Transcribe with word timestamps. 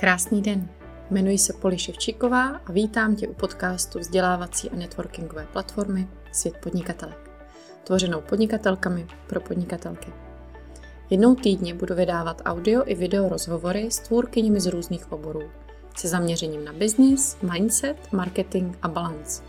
Krásný 0.00 0.42
den. 0.42 0.68
Jmenuji 1.10 1.38
se 1.38 1.52
Poli 1.52 1.78
Ševčíková 1.78 2.60
a 2.66 2.72
vítám 2.72 3.16
tě 3.16 3.28
u 3.28 3.34
podcastu 3.34 3.98
vzdělávací 3.98 4.70
a 4.70 4.76
networkingové 4.76 5.46
platformy 5.52 6.08
Svět 6.32 6.56
podnikatelek, 6.56 7.30
tvořenou 7.84 8.20
podnikatelkami 8.20 9.06
pro 9.26 9.40
podnikatelky. 9.40 10.12
Jednou 11.10 11.34
týdně 11.34 11.74
budu 11.74 11.94
vydávat 11.94 12.42
audio 12.44 12.82
i 12.86 12.94
video 12.94 13.28
rozhovory 13.28 13.90
s 13.90 13.98
tvůrkyněmi 13.98 14.60
z 14.60 14.66
různých 14.66 15.12
oborů, 15.12 15.42
se 15.96 16.08
zaměřením 16.08 16.64
na 16.64 16.72
business, 16.72 17.36
mindset, 17.52 18.12
marketing 18.12 18.76
a 18.82 18.88
balance. 18.88 19.42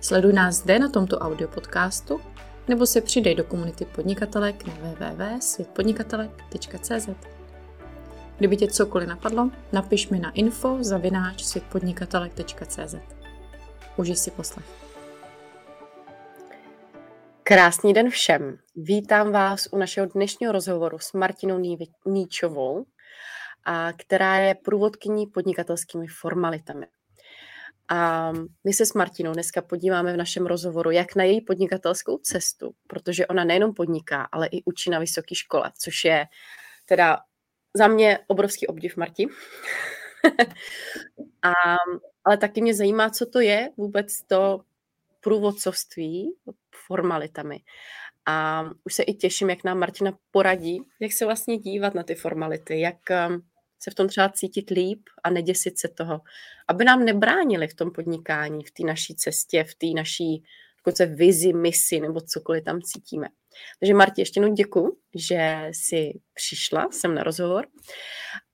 Sleduj 0.00 0.32
nás 0.32 0.56
zde 0.56 0.78
na 0.78 0.88
tomto 0.88 1.18
audio 1.18 1.48
podcastu 1.48 2.20
nebo 2.68 2.86
se 2.86 3.00
přidej 3.00 3.34
do 3.34 3.44
komunity 3.44 3.84
podnikatelek 3.84 4.66
na 4.66 4.74
www.světpodnikatelek.cz. 4.74 7.35
Kdyby 8.38 8.56
tě 8.56 8.66
cokoliv 8.66 9.08
napadlo, 9.08 9.50
napiš 9.72 10.08
mi 10.08 10.18
na 10.18 10.30
info 10.30 10.78
zavináč 10.80 11.44
světpodnikatelek.cz. 11.44 12.94
Užij 13.96 14.16
si 14.16 14.30
poslech. 14.30 14.66
Krásný 17.42 17.92
den 17.92 18.10
všem. 18.10 18.58
Vítám 18.74 19.32
vás 19.32 19.68
u 19.72 19.78
našeho 19.78 20.06
dnešního 20.06 20.52
rozhovoru 20.52 20.98
s 20.98 21.12
Martinou 21.12 21.58
Níčovou, 22.06 22.84
a 23.64 23.92
která 23.92 24.38
je 24.38 24.54
průvodkyní 24.54 25.26
podnikatelskými 25.26 26.06
formalitami. 26.20 26.86
A 27.88 28.32
my 28.64 28.72
se 28.72 28.86
s 28.86 28.94
Martinou 28.94 29.32
dneska 29.32 29.62
podíváme 29.62 30.12
v 30.12 30.16
našem 30.16 30.46
rozhovoru 30.46 30.90
jak 30.90 31.14
na 31.14 31.24
její 31.24 31.40
podnikatelskou 31.40 32.18
cestu, 32.18 32.74
protože 32.86 33.26
ona 33.26 33.44
nejenom 33.44 33.74
podniká, 33.74 34.28
ale 34.32 34.46
i 34.46 34.62
učí 34.64 34.90
na 34.90 34.98
vysoké 34.98 35.34
škole, 35.34 35.72
což 35.78 36.04
je 36.04 36.24
teda 36.88 37.18
za 37.76 37.88
mě 37.88 38.18
obrovský 38.26 38.66
obdiv, 38.66 38.96
Marti. 38.96 39.26
a, 41.42 41.52
ale 42.24 42.36
taky 42.36 42.62
mě 42.62 42.74
zajímá, 42.74 43.10
co 43.10 43.26
to 43.26 43.40
je 43.40 43.70
vůbec 43.76 44.22
to 44.22 44.60
průvodcovství 45.20 46.34
formalitami. 46.86 47.60
A 48.26 48.64
už 48.84 48.94
se 48.94 49.02
i 49.02 49.14
těším, 49.14 49.50
jak 49.50 49.64
nám 49.64 49.78
Martina 49.78 50.18
poradí, 50.30 50.82
jak 51.00 51.12
se 51.12 51.24
vlastně 51.24 51.58
dívat 51.58 51.94
na 51.94 52.02
ty 52.02 52.14
formality, 52.14 52.80
jak 52.80 52.96
um, 53.28 53.42
se 53.78 53.90
v 53.90 53.94
tom 53.94 54.08
třeba 54.08 54.28
cítit 54.28 54.70
líp 54.70 55.00
a 55.24 55.30
neděsit 55.30 55.78
se 55.78 55.88
toho, 55.88 56.20
aby 56.68 56.84
nám 56.84 57.04
nebránili 57.04 57.68
v 57.68 57.74
tom 57.74 57.90
podnikání, 57.90 58.64
v 58.64 58.70
té 58.70 58.82
naší 58.82 59.14
cestě, 59.14 59.64
v 59.64 59.74
té 59.74 59.86
naší 59.86 60.44
dokonce 60.78 61.06
vizi, 61.06 61.52
misi 61.52 62.00
nebo 62.00 62.20
cokoliv 62.20 62.64
tam 62.64 62.82
cítíme. 62.82 63.28
Takže 63.80 63.94
Marti, 63.94 64.20
ještě 64.20 64.40
jednou 64.40 64.54
děkuji, 64.54 64.96
že 65.14 65.68
jsi 65.70 66.12
přišla 66.34 66.88
sem 66.90 67.14
na 67.14 67.22
rozhovor. 67.22 67.66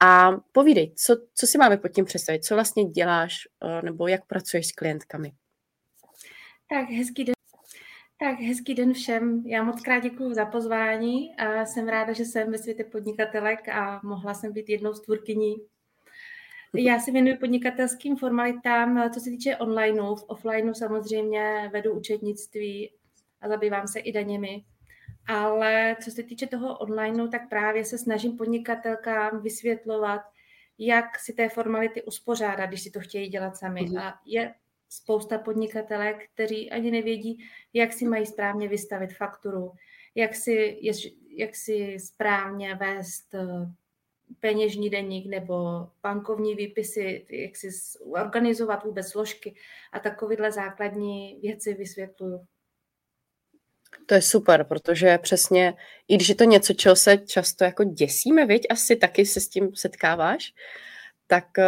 A 0.03 0.31
povídej, 0.53 0.95
co, 0.95 1.17
co 1.35 1.47
si 1.47 1.59
máme 1.59 1.77
pod 1.77 1.89
tím 1.89 2.05
představit, 2.05 2.45
co 2.45 2.55
vlastně 2.55 2.85
děláš 2.85 3.35
eh, 3.65 3.83
nebo 3.83 4.09
jak 4.09 4.27
pracuješ 4.27 4.67
s 4.67 4.73
klientkami? 4.73 5.33
Tak 6.69 6.91
hezký 6.91 7.25
den. 7.25 7.35
Tak 8.21 8.41
hezký 8.41 8.75
den 8.75 8.93
všem. 8.93 9.43
Já 9.47 9.63
moc 9.63 9.81
krát 9.81 10.01
děkuji 10.01 10.35
za 10.35 10.47
pozvání 10.47 11.37
a 11.37 11.67
jsem 11.67 11.89
ráda, 11.89 12.13
že 12.13 12.25
jsem 12.25 12.53
ve 12.53 12.59
světě 12.59 12.85
podnikatelek 12.85 13.69
a 13.69 14.01
mohla 14.05 14.35
jsem 14.35 14.53
být 14.53 14.69
jednou 14.69 14.95
z 14.95 15.01
tvůrkyní. 15.01 15.55
Já 16.75 16.99
se 16.99 17.13
věnuji 17.13 17.37
podnikatelským 17.37 18.17
formalitám, 18.17 19.11
co 19.15 19.21
se 19.21 19.31
týče 19.31 19.57
onlineu. 19.57 20.15
V 20.15 20.25
offlineu 20.27 20.75
samozřejmě 20.75 21.71
vedu 21.73 21.93
účetnictví 21.93 22.91
a 23.41 23.49
zabývám 23.49 23.89
se 23.89 23.99
i 23.99 24.13
daněmi. 24.13 24.65
Ale 25.27 25.97
co 26.05 26.11
se 26.11 26.23
týče 26.23 26.47
toho 26.47 26.79
onlineu, 26.79 27.29
tak 27.29 27.49
právě 27.49 27.85
se 27.85 27.99
snažím 27.99 28.37
podnikatelkám 28.37 29.43
vysvětlovat, 29.43 30.23
jak 30.79 31.19
si 31.19 31.33
té 31.33 31.49
formality 31.49 32.03
uspořádat, 32.03 32.67
když 32.67 32.83
si 32.83 32.91
to 32.91 33.01
chtějí 33.01 33.29
dělat 33.29 33.57
sami. 33.57 33.81
Mm-hmm. 33.81 34.01
A 34.01 34.21
je 34.27 34.55
spousta 34.89 35.39
podnikatelek, 35.39 36.29
kteří 36.35 36.71
ani 36.71 36.91
nevědí, 36.91 37.45
jak 37.73 37.93
si 37.93 38.05
mají 38.05 38.27
správně 38.27 38.69
vystavit 38.69 39.13
fakturu, 39.13 39.73
jak 40.15 40.35
si, 40.35 40.79
jak 41.37 41.57
si 41.57 41.99
správně 42.01 42.75
vést 42.75 43.35
eh, 43.35 43.73
peněžní 44.41 44.91
deník 44.91 45.27
nebo 45.27 45.89
bankovní 46.03 46.55
výpisy, 46.55 47.27
jak 47.31 47.57
si 47.57 47.69
organizovat 48.23 48.85
vůbec 48.85 49.09
složky 49.09 49.55
a 49.93 49.99
takovéhle 49.99 50.53
základní 50.53 51.39
věci 51.43 51.75
vysvětluju. 51.75 52.47
To 54.07 54.15
je 54.15 54.23
super, 54.23 54.65
protože 54.65 55.19
přesně, 55.19 55.75
i 56.09 56.17
když 56.17 56.29
je 56.29 56.35
to 56.35 56.45
něco, 56.45 56.75
čeho 56.75 56.97
se 56.97 57.19
často 57.19 57.65
jako 57.65 57.85
děsíme, 57.85 58.47
viď, 58.47 58.67
asi 58.71 58.97
taky 58.97 59.27
se 59.27 59.41
s 59.41 59.49
tím 59.49 59.75
setkáváš, 59.75 60.53
tak 61.27 61.59
eh, 61.59 61.65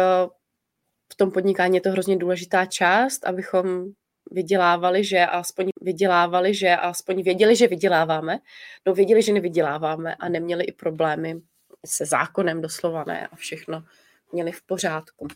v 1.13 1.15
tom 1.15 1.31
podnikání 1.31 1.75
je 1.75 1.81
to 1.81 1.91
hrozně 1.91 2.17
důležitá 2.17 2.65
část, 2.65 3.25
abychom 3.25 3.85
vydělávali, 4.31 5.03
že 5.03 5.25
aspoň 5.25 5.69
vydělávali, 5.81 6.53
že 6.53 6.75
aspoň 6.75 7.23
věděli, 7.23 7.55
že 7.55 7.67
vyděláváme, 7.67 8.39
no 8.85 8.93
věděli, 8.93 9.21
že 9.21 9.33
nevyděláváme 9.33 10.15
a 10.15 10.29
neměli 10.29 10.63
i 10.63 10.71
problémy 10.71 11.41
se 11.85 12.05
zákonem 12.05 12.61
doslova 12.61 13.03
ne 13.07 13.27
a 13.27 13.35
všechno 13.35 13.83
měli 14.31 14.51
v 14.51 14.61
pořádku. 14.61 15.27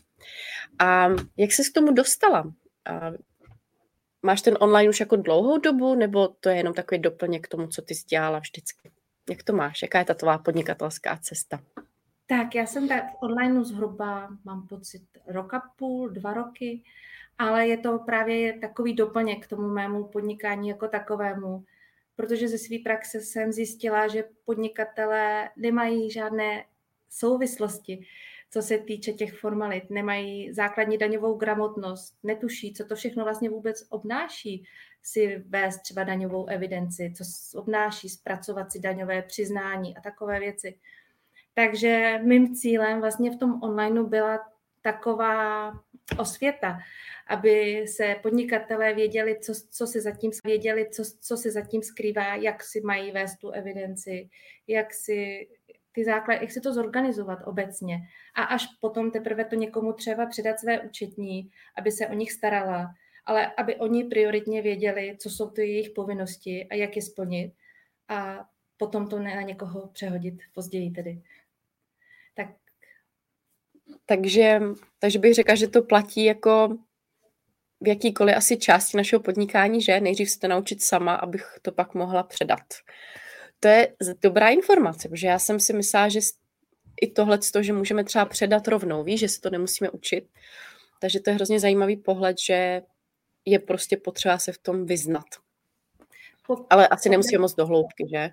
A 0.78 1.08
jak 1.36 1.52
se 1.52 1.62
k 1.62 1.74
tomu 1.74 1.92
dostala? 1.92 2.52
A 2.84 3.10
máš 4.22 4.42
ten 4.42 4.56
online 4.60 4.90
už 4.90 5.00
jako 5.00 5.16
dlouhou 5.16 5.58
dobu, 5.58 5.94
nebo 5.94 6.28
to 6.28 6.48
je 6.48 6.56
jenom 6.56 6.74
takový 6.74 7.00
doplněk 7.00 7.44
k 7.44 7.48
tomu, 7.48 7.66
co 7.66 7.82
ty 7.82 7.94
jsi 7.94 8.04
dělala 8.06 8.38
vždycky? 8.38 8.90
Jak 9.30 9.42
to 9.42 9.52
máš? 9.52 9.82
Jaká 9.82 9.98
je 9.98 10.04
ta 10.04 10.14
tvá 10.14 10.38
podnikatelská 10.38 11.18
cesta? 11.22 11.60
Tak 12.26 12.54
já 12.54 12.66
jsem 12.66 12.88
tak 12.88 13.04
v 13.04 13.22
online 13.22 13.64
zhruba, 13.64 14.28
mám 14.44 14.66
pocit, 14.66 15.02
roka 15.26 15.62
půl, 15.76 16.08
dva 16.08 16.34
roky, 16.34 16.82
ale 17.38 17.68
je 17.68 17.76
to 17.78 17.98
právě 17.98 18.58
takový 18.58 18.94
doplněk 18.94 19.46
k 19.46 19.48
tomu 19.48 19.68
mému 19.68 20.04
podnikání 20.04 20.68
jako 20.68 20.88
takovému, 20.88 21.64
protože 22.16 22.48
ze 22.48 22.58
své 22.58 22.76
praxe 22.84 23.20
jsem 23.20 23.52
zjistila, 23.52 24.08
že 24.08 24.24
podnikatelé 24.44 25.50
nemají 25.56 26.10
žádné 26.10 26.64
souvislosti, 27.10 28.06
co 28.50 28.62
se 28.62 28.78
týče 28.78 29.12
těch 29.12 29.38
formalit, 29.38 29.90
nemají 29.90 30.52
základní 30.52 30.98
daňovou 30.98 31.34
gramotnost, 31.34 32.14
netuší, 32.22 32.74
co 32.74 32.84
to 32.84 32.94
všechno 32.94 33.24
vlastně 33.24 33.50
vůbec 33.50 33.86
obnáší 33.90 34.64
si 35.02 35.44
vést 35.48 35.80
třeba 35.82 36.04
daňovou 36.04 36.46
evidenci, 36.46 37.12
co 37.16 37.24
obnáší 37.58 38.08
zpracovat 38.08 38.72
si 38.72 38.80
daňové 38.80 39.22
přiznání 39.22 39.96
a 39.96 40.00
takové 40.00 40.40
věci. 40.40 40.78
Takže 41.54 42.18
mým 42.22 42.54
cílem 42.54 43.00
vlastně 43.00 43.30
v 43.30 43.36
tom 43.36 43.62
onlineu 43.62 44.06
byla 44.06 44.38
taková 44.82 45.72
osvěta, 46.18 46.78
aby 47.28 47.84
se 47.88 48.16
podnikatelé 48.22 48.94
věděli, 48.94 49.38
co, 49.40 49.52
co 49.70 49.86
se 49.86 50.00
zatím 50.00 50.30
věděli, 50.44 50.88
co, 50.90 51.02
co 51.20 51.36
se 51.36 51.50
zatím 51.50 51.82
skrývá, 51.82 52.34
jak 52.34 52.64
si 52.64 52.80
mají 52.80 53.12
vést 53.12 53.36
tu 53.36 53.50
evidenci, 53.50 54.28
jak 54.66 54.94
si 54.94 55.48
ty 55.92 56.04
základy, 56.04 56.40
jak 56.40 56.52
si 56.52 56.60
to 56.60 56.74
zorganizovat 56.74 57.38
obecně. 57.44 57.98
A 58.34 58.42
až 58.42 58.66
potom 58.80 59.10
teprve 59.10 59.44
to 59.44 59.54
někomu 59.54 59.92
třeba 59.92 60.26
předat 60.26 60.60
své 60.60 60.80
účetní, 60.80 61.50
aby 61.78 61.92
se 61.92 62.06
o 62.06 62.14
nich 62.14 62.32
starala, 62.32 62.94
ale 63.24 63.52
aby 63.56 63.76
oni 63.76 64.04
prioritně 64.04 64.62
věděli, 64.62 65.16
co 65.20 65.30
jsou 65.30 65.50
ty 65.50 65.60
jejich 65.62 65.90
povinnosti 65.90 66.66
a 66.70 66.74
jak 66.74 66.96
je 66.96 67.02
splnit. 67.02 67.52
A 68.08 68.44
potom 68.76 69.08
to 69.08 69.18
ne 69.18 69.34
na 69.34 69.42
někoho 69.42 69.88
přehodit 69.88 70.34
později 70.54 70.90
tedy. 70.90 71.22
Tak. 72.34 72.48
Takže, 74.06 74.60
takže 74.98 75.18
bych 75.18 75.34
řekla, 75.34 75.54
že 75.54 75.68
to 75.68 75.82
platí 75.82 76.24
jako 76.24 76.78
v 77.80 77.88
jakýkoliv 77.88 78.36
asi 78.36 78.56
části 78.56 78.96
našeho 78.96 79.20
podnikání, 79.20 79.82
že 79.82 80.00
nejdřív 80.00 80.30
se 80.30 80.38
to 80.38 80.48
naučit 80.48 80.82
sama, 80.82 81.14
abych 81.14 81.58
to 81.62 81.72
pak 81.72 81.94
mohla 81.94 82.22
předat. 82.22 82.60
To 83.60 83.68
je 83.68 83.94
dobrá 84.22 84.48
informace, 84.48 85.08
protože 85.08 85.26
já 85.26 85.38
jsem 85.38 85.60
si 85.60 85.72
myslela, 85.72 86.08
že 86.08 86.20
i 87.00 87.10
tohle, 87.10 87.38
že 87.60 87.72
můžeme 87.72 88.04
třeba 88.04 88.24
předat 88.24 88.68
rovnou, 88.68 89.04
víš, 89.04 89.20
že 89.20 89.28
se 89.28 89.40
to 89.40 89.50
nemusíme 89.50 89.90
učit. 89.90 90.28
Takže 91.00 91.20
to 91.20 91.30
je 91.30 91.34
hrozně 91.34 91.60
zajímavý 91.60 91.96
pohled, 91.96 92.36
že 92.38 92.82
je 93.44 93.58
prostě 93.58 93.96
potřeba 93.96 94.38
se 94.38 94.52
v 94.52 94.58
tom 94.58 94.86
vyznat. 94.86 95.24
Ale 96.70 96.88
asi 96.88 97.08
nemusíme 97.08 97.40
moc 97.40 97.54
do 97.54 97.66
hloubky, 97.66 98.08
že? 98.10 98.30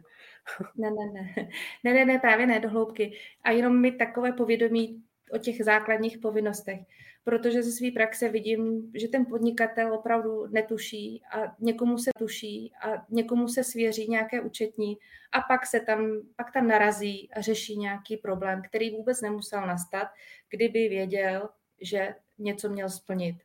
Ne, 0.76 0.92
ne, 0.92 1.12
ne. 1.14 1.50
Ne, 1.84 1.94
ne, 1.94 2.06
ne, 2.06 2.20
právě 2.20 2.48
ne 2.48 2.60
do 2.60 2.70
hloubky. 2.70 3.18
A 3.44 3.52
jenom 3.52 3.82
mi 3.82 3.92
takové 3.92 4.32
povědomí 4.32 5.04
o 5.32 5.38
těch 5.38 5.64
základních 5.64 6.18
povinnostech. 6.18 6.80
Protože 7.24 7.64
ze 7.64 7.72
své 7.72 7.92
praxe 7.92 8.30
vidím, 8.30 8.92
že 8.96 9.08
ten 9.08 9.26
podnikatel 9.26 9.94
opravdu 9.94 10.48
netuší 10.48 11.22
a 11.32 11.56
někomu 11.60 11.98
se 11.98 12.12
tuší 12.20 12.74
a 12.82 13.06
někomu 13.10 13.48
se 13.48 13.64
svěří 13.64 14.08
nějaké 14.10 14.42
účetní 14.42 14.98
a 15.32 15.42
pak 15.42 15.66
se 15.66 15.80
tam, 15.80 16.22
pak 16.36 16.54
tam 16.54 16.68
narazí 16.68 17.30
a 17.34 17.42
řeší 17.42 17.78
nějaký 17.78 18.18
problém, 18.18 18.62
který 18.68 18.90
vůbec 18.90 19.22
nemusel 19.22 19.68
nastat, 19.68 20.08
kdyby 20.50 20.90
věděl, 20.90 21.50
že 21.82 22.16
něco 22.38 22.70
měl 22.70 22.90
splnit 22.90 23.36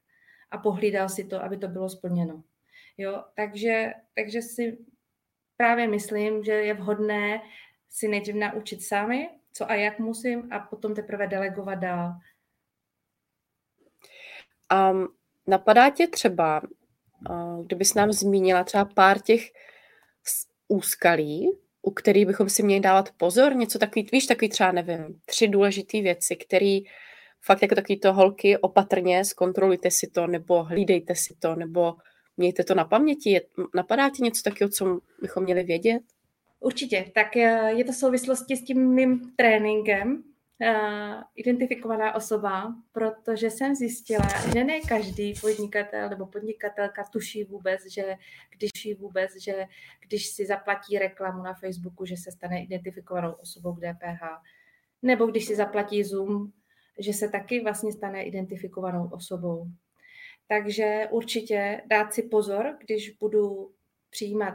a 0.50 0.58
pohlídal 0.58 1.08
si 1.08 1.24
to, 1.24 1.42
aby 1.42 1.56
to 1.56 1.68
bylo 1.68 1.88
splněno. 1.88 2.42
Jo, 2.98 3.24
takže, 3.34 3.92
takže 4.14 4.42
si 4.42 4.78
právě 5.56 5.88
myslím, 5.88 6.44
že 6.44 6.52
je 6.52 6.74
vhodné 6.74 7.42
si 7.88 8.08
nejdřív 8.08 8.34
naučit 8.34 8.82
sami 8.82 9.30
co 9.52 9.70
a 9.70 9.74
jak 9.74 9.98
musím 9.98 10.52
a 10.52 10.58
potom 10.58 10.94
teprve 10.94 11.26
delegovat 11.26 11.74
dál. 11.74 12.12
Um, 14.92 15.08
napadá 15.46 15.90
tě 15.90 16.06
třeba, 16.06 16.62
uh, 17.30 17.64
kdybys 17.66 17.94
nám 17.94 18.12
zmínila 18.12 18.64
třeba 18.64 18.84
pár 18.84 19.20
těch 19.20 19.42
úskalí, 20.68 21.50
u 21.82 21.90
kterých 21.90 22.26
bychom 22.26 22.48
si 22.48 22.62
měli 22.62 22.80
dávat 22.80 23.10
pozor, 23.16 23.56
něco 23.56 23.78
takový, 23.78 24.08
víš, 24.12 24.26
takový 24.26 24.48
třeba, 24.48 24.72
nevím, 24.72 25.20
tři 25.24 25.48
důležité 25.48 26.00
věci, 26.00 26.36
které 26.36 26.78
fakt 27.40 27.62
jako 27.62 27.74
takový 27.74 28.00
to 28.00 28.12
holky 28.12 28.58
opatrně, 28.58 29.24
zkontrolujte 29.24 29.90
si 29.90 30.06
to, 30.06 30.26
nebo 30.26 30.64
hlídejte 30.64 31.14
si 31.14 31.34
to, 31.38 31.56
nebo 31.56 31.94
mějte 32.36 32.64
to 32.64 32.74
na 32.74 32.84
paměti. 32.84 33.30
Je, 33.30 33.40
napadá 33.74 34.10
ti 34.10 34.22
něco 34.22 34.42
takového, 34.42 34.70
co 34.70 35.00
bychom 35.22 35.42
měli 35.44 35.62
vědět? 35.62 36.02
Určitě. 36.62 37.10
Tak 37.14 37.36
eh, 37.36 37.72
je 37.72 37.84
to 37.84 37.92
v 37.92 37.96
souvislosti 37.96 38.56
s 38.56 38.64
tím 38.64 38.94
mým 38.94 39.32
tréninkem, 39.36 40.22
uh, 40.62 41.22
identifikovaná 41.34 42.14
osoba, 42.14 42.74
protože 42.92 43.50
jsem 43.50 43.74
zjistila, 43.74 44.28
že 44.52 44.64
ne 44.64 44.80
každý 44.80 45.34
podnikatel 45.40 46.08
nebo 46.08 46.26
podnikatelka 46.26 47.04
tuší 47.12 47.44
vůbec, 47.44 47.86
že 47.86 48.16
když 48.50 48.98
vůbec, 48.98 49.36
že 49.36 49.66
když 50.00 50.26
si 50.26 50.46
zaplatí 50.46 50.98
reklamu 50.98 51.42
na 51.42 51.54
Facebooku, 51.54 52.04
že 52.04 52.16
se 52.16 52.32
stane 52.32 52.62
identifikovanou 52.62 53.32
osobou 53.32 53.74
k 53.74 53.80
DPH, 53.80 54.22
nebo 55.02 55.26
když 55.26 55.44
si 55.44 55.56
zaplatí 55.56 56.04
Zoom, 56.04 56.52
že 56.98 57.12
se 57.12 57.28
taky 57.28 57.60
vlastně 57.60 57.92
stane 57.92 58.22
identifikovanou 58.22 59.08
osobou. 59.12 59.66
Takže 60.48 61.08
určitě 61.10 61.82
dát 61.86 62.14
si 62.14 62.22
pozor, 62.22 62.76
když 62.80 63.10
budu 63.10 63.70
přijímat 64.10 64.54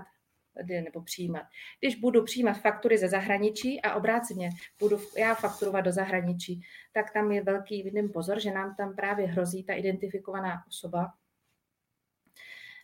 nebo 0.65 1.01
přijímat. 1.01 1.43
Když 1.79 1.95
budu 1.95 2.23
přijímat 2.23 2.53
faktury 2.53 2.97
ze 2.97 3.09
zahraničí 3.09 3.81
a 3.81 3.95
obráceně 3.95 4.49
budu 4.79 4.99
já 5.17 5.35
fakturovat 5.35 5.85
do 5.85 5.91
zahraničí, 5.91 6.61
tak 6.93 7.13
tam 7.13 7.31
je 7.31 7.43
velký 7.43 7.83
vidím 7.83 8.09
pozor, 8.09 8.39
že 8.39 8.51
nám 8.51 8.75
tam 8.75 8.95
právě 8.95 9.27
hrozí 9.27 9.63
ta 9.63 9.73
identifikovaná 9.73 10.63
osoba. 10.67 11.13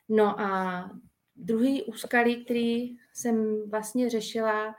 No 0.10 0.40
a 0.40 0.90
druhý 1.36 1.84
úskalí, 1.84 2.46
který 2.46 2.96
jsem 3.14 3.70
vlastně 3.70 4.10
řešila, 4.10 4.76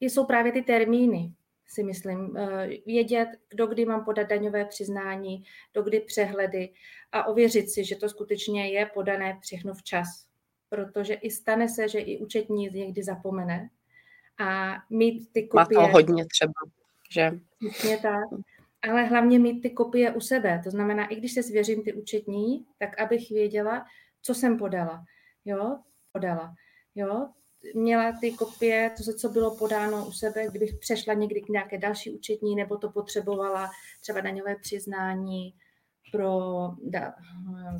jsou 0.00 0.26
právě 0.26 0.52
ty 0.52 0.62
termíny 0.62 1.32
si 1.68 1.82
myslím. 1.82 2.36
Eh, 2.36 2.68
vědět, 2.86 3.28
kdo 3.48 3.66
kdy 3.66 3.84
mám 3.84 4.04
podat 4.04 4.28
daňové 4.28 4.64
přiznání, 4.64 5.42
do 5.74 5.82
kdy 5.82 6.00
přehledy 6.00 6.72
a 7.12 7.24
ověřit 7.24 7.70
si, 7.70 7.84
že 7.84 7.96
to 7.96 8.08
skutečně 8.08 8.70
je 8.70 8.86
podané 8.86 9.38
všechno 9.42 9.74
včas. 9.74 10.27
Protože 10.68 11.14
i 11.14 11.30
stane 11.30 11.68
se, 11.68 11.88
že 11.88 11.98
i 11.98 12.18
účetní 12.18 12.70
někdy 12.72 13.02
zapomene 13.02 13.70
a 14.38 14.76
mít 14.90 15.32
ty 15.32 15.48
kopie... 15.48 15.78
Má 15.78 15.86
to 15.86 15.92
hodně 15.92 16.26
třeba, 16.26 16.52
že? 17.12 17.30
Přesně 17.70 17.98
tak. 17.98 18.24
Ale 18.90 19.04
hlavně 19.04 19.38
mít 19.38 19.60
ty 19.60 19.70
kopie 19.70 20.12
u 20.12 20.20
sebe. 20.20 20.60
To 20.64 20.70
znamená, 20.70 21.06
i 21.06 21.16
když 21.16 21.34
se 21.34 21.42
svěřím 21.42 21.82
ty 21.82 21.92
účetní, 21.92 22.66
tak 22.78 23.00
abych 23.00 23.30
věděla, 23.30 23.84
co 24.22 24.34
jsem 24.34 24.58
podala. 24.58 25.04
Jo, 25.44 25.78
podala. 26.12 26.54
Jo, 26.94 27.28
měla 27.74 28.12
ty 28.20 28.32
kopie, 28.32 28.90
to, 28.96 29.12
co 29.12 29.28
bylo 29.28 29.56
podáno 29.56 30.06
u 30.06 30.12
sebe, 30.12 30.46
kdybych 30.50 30.74
přešla 30.80 31.14
někdy 31.14 31.40
k 31.40 31.48
nějaké 31.48 31.78
další 31.78 32.10
účetní, 32.10 32.56
nebo 32.56 32.76
to 32.76 32.90
potřebovala 32.90 33.70
třeba 34.00 34.20
daňové 34.20 34.56
přiznání 34.56 35.54
pro, 36.12 36.70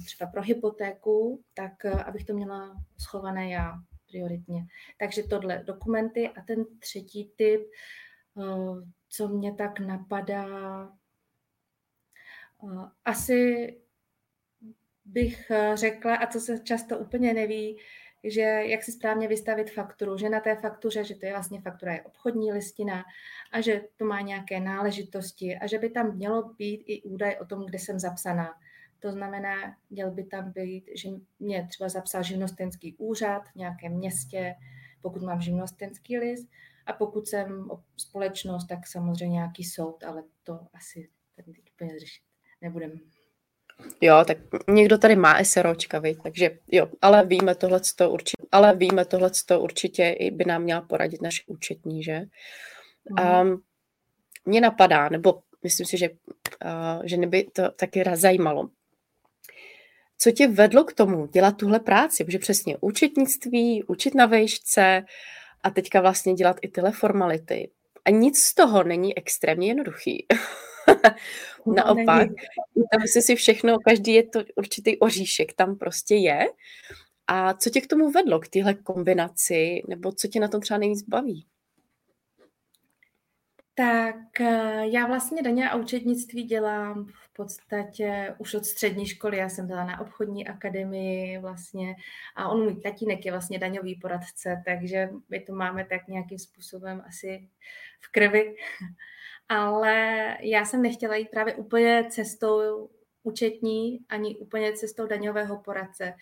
třeba 0.04 0.30
pro 0.30 0.42
hypotéku, 0.42 1.44
tak 1.54 1.84
eh, 1.84 1.90
abych 1.90 2.24
to 2.24 2.34
měla 2.34 2.76
schované 3.00 3.50
já 3.50 3.74
prioritně. 4.10 4.66
Takže 4.98 5.22
tohle 5.22 5.64
dokumenty 5.66 6.28
a 6.28 6.42
ten 6.42 6.64
třetí 6.78 7.32
typ, 7.36 7.60
eh, 8.40 8.42
co 9.08 9.28
mě 9.28 9.54
tak 9.54 9.80
napadá, 9.80 10.46
eh, 12.64 12.88
asi 13.04 13.74
bych 15.04 15.52
řekla, 15.74 16.16
a 16.16 16.26
co 16.26 16.40
se 16.40 16.58
často 16.58 16.98
úplně 16.98 17.34
neví, 17.34 17.78
že 18.24 18.40
jak 18.42 18.82
si 18.82 18.92
správně 18.92 19.28
vystavit 19.28 19.70
fakturu, 19.70 20.18
že 20.18 20.28
na 20.28 20.40
té 20.40 20.56
faktuře, 20.56 21.04
že 21.04 21.14
to 21.14 21.26
je 21.26 21.32
vlastně 21.32 21.60
faktura 21.60 21.92
je 21.92 22.02
obchodní 22.02 22.52
listina 22.52 23.04
a 23.52 23.60
že 23.60 23.82
to 23.96 24.04
má 24.04 24.20
nějaké 24.20 24.60
náležitosti 24.60 25.58
a 25.58 25.66
že 25.66 25.78
by 25.78 25.90
tam 25.90 26.16
mělo 26.16 26.54
být 26.58 26.84
i 26.86 27.02
údaj 27.02 27.36
o 27.40 27.44
tom, 27.44 27.66
kde 27.66 27.78
jsem 27.78 27.98
zapsaná. 27.98 28.54
To 29.00 29.12
znamená, 29.12 29.76
měl 29.90 30.10
by 30.10 30.24
tam 30.24 30.52
být, 30.52 30.84
že 30.94 31.08
mě 31.38 31.66
třeba 31.70 31.88
zapsal 31.88 32.22
živnostenský 32.22 32.96
úřad 32.96 33.42
v 33.48 33.54
nějakém 33.54 33.92
městě, 33.92 34.54
pokud 35.02 35.22
mám 35.22 35.40
živnostenský 35.40 36.18
list, 36.18 36.48
a 36.86 36.92
pokud 36.92 37.28
jsem 37.28 37.70
společnost, 37.96 38.66
tak 38.66 38.86
samozřejmě 38.86 39.34
nějaký 39.34 39.64
soud, 39.64 40.04
ale 40.04 40.22
to 40.42 40.60
asi 40.74 41.08
tady 41.36 41.52
úplně 41.74 41.98
řešit 42.00 42.22
nebudeme. 42.60 43.17
Jo, 44.00 44.24
tak 44.26 44.38
někdo 44.68 44.98
tady 44.98 45.16
má 45.16 45.44
SROčka, 45.44 45.98
viď? 45.98 46.18
takže 46.22 46.50
jo, 46.72 46.88
ale 47.02 47.26
víme 47.26 47.54
tohle 47.54 47.80
určitě, 48.08 48.46
ale 48.52 48.76
víme 48.76 49.04
tohle 49.04 49.30
určitě 49.58 50.08
i 50.18 50.30
by 50.30 50.44
nám 50.44 50.62
měla 50.62 50.80
poradit 50.80 51.22
naše 51.22 51.42
účetní, 51.46 52.02
že? 52.02 52.20
Mm. 53.10 53.18
A 53.18 53.44
mě 54.44 54.60
napadá, 54.60 55.08
nebo 55.08 55.40
myslím 55.62 55.86
si, 55.86 55.98
že, 55.98 56.10
uh, 56.10 57.02
že 57.04 57.16
by 57.16 57.44
to 57.44 57.70
taky 57.70 58.04
zajímalo. 58.14 58.68
Co 60.18 60.30
tě 60.30 60.48
vedlo 60.48 60.84
k 60.84 60.92
tomu 60.92 61.26
dělat 61.26 61.56
tuhle 61.56 61.80
práci? 61.80 62.24
Protože 62.24 62.38
přesně 62.38 62.76
účetnictví, 62.80 63.84
učit 63.84 64.14
na 64.14 64.26
vejšce 64.26 65.04
a 65.62 65.70
teďka 65.70 66.00
vlastně 66.00 66.34
dělat 66.34 66.56
i 66.62 66.68
tyhle 66.68 66.92
formality. 66.92 67.70
A 68.04 68.10
nic 68.10 68.38
z 68.38 68.54
toho 68.54 68.82
není 68.82 69.18
extrémně 69.18 69.68
jednoduchý. 69.68 70.26
Naopak, 71.66 72.28
tam 72.92 73.02
si 73.06 73.22
si 73.22 73.36
všechno, 73.36 73.78
každý 73.78 74.14
je 74.14 74.26
to 74.26 74.40
určitý 74.56 74.98
oříšek, 74.98 75.52
tam 75.52 75.76
prostě 75.76 76.14
je. 76.14 76.46
A 77.26 77.54
co 77.54 77.70
tě 77.70 77.80
k 77.80 77.86
tomu 77.86 78.10
vedlo, 78.10 78.40
k 78.40 78.48
téhle 78.48 78.74
kombinaci, 78.74 79.82
nebo 79.88 80.12
co 80.12 80.28
tě 80.28 80.40
na 80.40 80.48
tom 80.48 80.60
třeba 80.60 80.78
nejvíc 80.78 81.02
baví? 81.02 81.46
Tak 83.78 84.40
eh, 84.40 84.82
já 84.88 85.06
vlastně 85.06 85.42
daně 85.42 85.70
a 85.70 85.76
účetnictví 85.76 86.42
dělám 86.42 87.06
v 87.06 87.32
podstatě 87.32 88.34
už 88.38 88.54
od 88.54 88.64
střední 88.64 89.06
školy. 89.06 89.36
Já 89.36 89.48
jsem 89.48 89.66
byla 89.66 89.84
na 89.84 90.00
obchodní 90.00 90.48
akademii 90.48 91.38
vlastně 91.38 91.94
a 92.36 92.48
on 92.48 92.62
můj 92.62 92.80
tatínek 92.80 93.26
je 93.26 93.32
vlastně 93.32 93.58
daňový 93.58 93.94
poradce, 93.94 94.62
takže 94.64 95.08
my 95.28 95.40
to 95.40 95.52
máme 95.52 95.84
tak 95.84 96.08
nějakým 96.08 96.38
způsobem 96.38 97.02
asi 97.06 97.48
v 98.00 98.12
krvi 98.12 98.54
ale 99.48 100.36
já 100.40 100.64
jsem 100.64 100.82
nechtěla 100.82 101.16
jít 101.16 101.28
právě 101.30 101.54
úplně 101.54 102.06
cestou 102.10 102.90
účetní, 103.22 103.98
ani 104.08 104.36
úplně 104.36 104.72
cestou 104.72 105.06
daňového 105.06 105.62
poradce. 105.62 106.14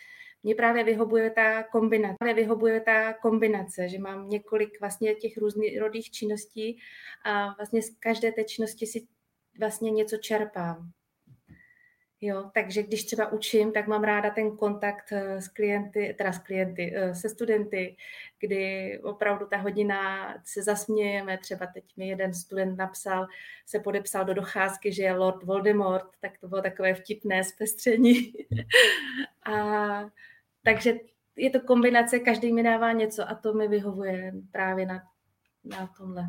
Mně 0.42 0.54
právě 0.54 0.84
vyhovuje 0.84 1.30
ta 1.30 1.62
kombinace, 1.62 2.16
právě 2.18 2.34
vyhovuje 2.34 2.80
ta 2.80 3.12
kombinace, 3.12 3.88
že 3.88 3.98
mám 3.98 4.28
několik 4.28 4.80
vlastně 4.80 5.14
těch 5.14 5.36
různých 5.38 6.10
činností 6.10 6.78
a 7.24 7.54
vlastně 7.56 7.82
z 7.82 7.90
každé 7.98 8.32
té 8.32 8.44
činnosti 8.44 8.86
si 8.86 9.06
vlastně 9.58 9.90
něco 9.90 10.16
čerpám. 10.16 10.90
Jo, 12.20 12.50
takže 12.54 12.82
když 12.82 13.04
třeba 13.04 13.32
učím, 13.32 13.72
tak 13.72 13.86
mám 13.86 14.04
ráda 14.04 14.30
ten 14.30 14.56
kontakt 14.56 15.12
eh, 15.12 15.42
s 15.42 15.48
klienty, 15.48 16.14
teda 16.18 16.32
s 16.32 16.38
klienty, 16.38 16.92
eh, 16.96 17.14
se 17.14 17.28
studenty, 17.28 17.96
kdy 18.38 18.98
opravdu 19.02 19.46
ta 19.46 19.56
hodina 19.56 20.34
se 20.44 20.62
zasmějeme. 20.62 21.38
Třeba 21.38 21.66
teď 21.66 21.84
mi 21.96 22.08
jeden 22.08 22.34
student 22.34 22.78
napsal, 22.78 23.26
se 23.66 23.80
podepsal 23.80 24.24
do 24.24 24.34
docházky, 24.34 24.92
že 24.92 25.02
je 25.02 25.12
Lord 25.12 25.42
Voldemort, 25.42 26.10
tak 26.20 26.38
to 26.38 26.48
bylo 26.48 26.62
takové 26.62 26.94
vtipné 26.94 27.44
zpestření. 27.44 28.32
a 29.46 30.10
takže 30.62 30.94
je 31.36 31.50
to 31.50 31.60
kombinace, 31.60 32.18
každý 32.18 32.52
mi 32.52 32.62
dává 32.62 32.92
něco 32.92 33.30
a 33.30 33.34
to 33.34 33.54
mi 33.54 33.68
vyhovuje 33.68 34.32
právě 34.52 34.86
na, 34.86 35.02
na 35.64 35.86
tomhle. 35.96 36.24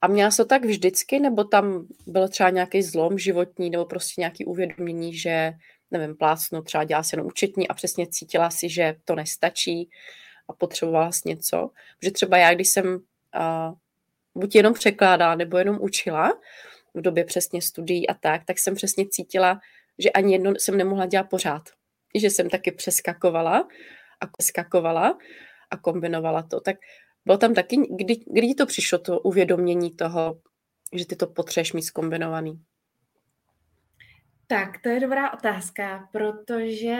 A 0.00 0.06
měla 0.06 0.30
se 0.30 0.42
to 0.42 0.48
tak 0.48 0.64
vždycky, 0.64 1.20
nebo 1.20 1.44
tam 1.44 1.86
byl 2.06 2.28
třeba 2.28 2.50
nějaký 2.50 2.82
zlom 2.82 3.18
životní, 3.18 3.70
nebo 3.70 3.84
prostě 3.84 4.20
nějaký 4.20 4.44
uvědomění, 4.44 5.14
že, 5.14 5.52
nevím, 5.90 6.16
plásno, 6.16 6.62
třeba 6.62 6.84
dělala 6.84 7.02
si 7.02 7.14
jenom 7.14 7.26
účetní 7.26 7.68
a 7.68 7.74
přesně 7.74 8.06
cítila 8.06 8.50
si, 8.50 8.68
že 8.68 8.96
to 9.04 9.14
nestačí 9.14 9.90
a 10.48 10.52
potřebovala 10.52 11.12
si 11.12 11.28
něco. 11.28 11.70
Protože 11.98 12.10
třeba 12.10 12.36
já, 12.36 12.54
když 12.54 12.68
jsem 12.68 12.94
uh, 12.94 13.74
buď 14.34 14.54
jenom 14.54 14.74
překládala, 14.74 15.34
nebo 15.34 15.58
jenom 15.58 15.78
učila 15.80 16.32
v 16.94 17.00
době 17.00 17.24
přesně 17.24 17.62
studií 17.62 18.08
a 18.08 18.14
tak, 18.14 18.44
tak 18.44 18.58
jsem 18.58 18.74
přesně 18.74 19.08
cítila, 19.08 19.60
že 19.98 20.10
ani 20.10 20.32
jedno 20.32 20.52
jsem 20.58 20.76
nemohla 20.76 21.06
dělat 21.06 21.30
pořád. 21.30 21.62
Že 22.14 22.30
jsem 22.30 22.50
taky 22.50 22.72
přeskakovala 22.72 23.68
a 24.20 24.26
přeskakovala 24.26 25.18
a 25.70 25.76
kombinovala 25.76 26.42
to. 26.42 26.60
Tak 26.60 26.76
bylo 27.24 27.38
tam 27.38 27.54
taky, 27.54 27.76
kdy, 27.90 28.16
kdy 28.26 28.54
to 28.54 28.66
přišlo, 28.66 28.98
to 28.98 29.20
uvědomění 29.20 29.90
toho, 29.90 30.40
že 30.92 31.06
ty 31.06 31.16
to 31.16 31.26
potřebuješ 31.26 31.72
mít 31.72 31.82
zkombinovaný? 31.82 32.64
Tak, 34.46 34.78
to 34.82 34.88
je 34.88 35.00
dobrá 35.00 35.32
otázka, 35.32 36.08
protože 36.12 36.96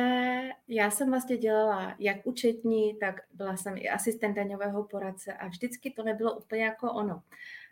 já 0.69 0.91
jsem 0.91 1.11
vlastně 1.11 1.37
dělala 1.37 1.97
jak 1.99 2.17
účetní, 2.25 2.99
tak 2.99 3.21
byla 3.33 3.57
jsem 3.57 3.77
i 3.77 3.89
asistent 3.89 4.37
daňového 4.37 4.85
poradce 4.85 5.33
a 5.33 5.49
vždycky 5.49 5.91
to 5.91 6.03
nebylo 6.03 6.37
úplně 6.37 6.65
jako 6.65 6.93
ono. 6.93 7.23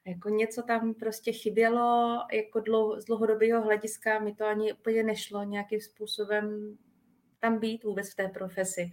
Jako 0.07 0.29
něco 0.29 0.63
tam 0.63 0.95
prostě 0.95 1.33
chybělo, 1.33 2.19
jako 2.33 2.63
z 2.99 3.05
dlouhodobého 3.05 3.63
hlediska 3.63 4.19
mi 4.19 4.35
to 4.35 4.47
ani 4.47 4.73
úplně 4.73 5.03
nešlo 5.03 5.45
nějakým 5.45 5.81
způsobem 5.81 6.77
tam 7.41 7.59
být 7.59 7.85
vůbec 7.85 8.13
v 8.13 8.17
té 8.17 8.29
profesi. 8.29 8.91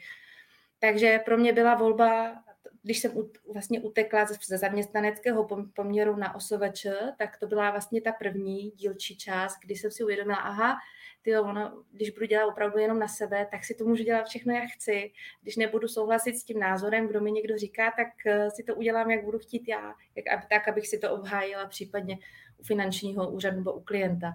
Takže 0.79 1.19
pro 1.25 1.37
mě 1.37 1.53
byla 1.53 1.75
volba, 1.75 2.43
když 2.85 2.99
jsem 2.99 3.11
vlastně 3.53 3.81
utekla 3.81 4.25
ze 4.47 4.57
zaměstnaneckého 4.57 5.47
poměru 5.75 6.15
na 6.15 6.35
OSVČ, 6.35 6.85
tak 7.17 7.37
to 7.37 7.47
byla 7.47 7.71
vlastně 7.71 8.01
ta 8.01 8.11
první 8.11 8.71
dílčí 8.71 9.17
část, 9.17 9.59
kdy 9.65 9.75
jsem 9.75 9.91
si 9.91 10.03
uvědomila, 10.03 10.37
aha, 10.37 10.75
ty 11.21 11.37
ono, 11.37 11.83
když 11.91 12.09
budu 12.09 12.25
dělat 12.25 12.45
opravdu 12.47 12.79
jenom 12.79 12.99
na 12.99 13.07
sebe, 13.07 13.47
tak 13.51 13.65
si 13.65 13.75
to 13.75 13.85
můžu 13.85 14.03
dělat 14.03 14.27
všechno, 14.27 14.53
jak 14.53 14.69
chci. 14.69 15.11
Když 15.41 15.55
nebudu 15.55 15.87
souhlasit 15.87 16.37
s 16.37 16.43
tím 16.43 16.59
názorem, 16.59 17.07
kdo 17.07 17.21
mi 17.21 17.31
někdo 17.31 17.57
říká, 17.57 17.93
tak 17.97 18.07
eh, 18.25 18.51
si 18.51 18.63
to 18.63 18.75
udělám, 18.75 19.11
jak 19.11 19.25
budu 19.25 19.39
chtít 19.39 19.67
já, 19.67 19.93
jak, 20.15 20.49
tak, 20.49 20.67
abych 20.67 20.87
si 20.87 20.97
to 20.97 21.11
obhájila 21.11 21.65
případně 21.65 22.17
u 22.57 22.63
finančního 22.63 23.31
úřadu 23.31 23.57
nebo 23.57 23.73
u 23.73 23.81
klienta. 23.81 24.31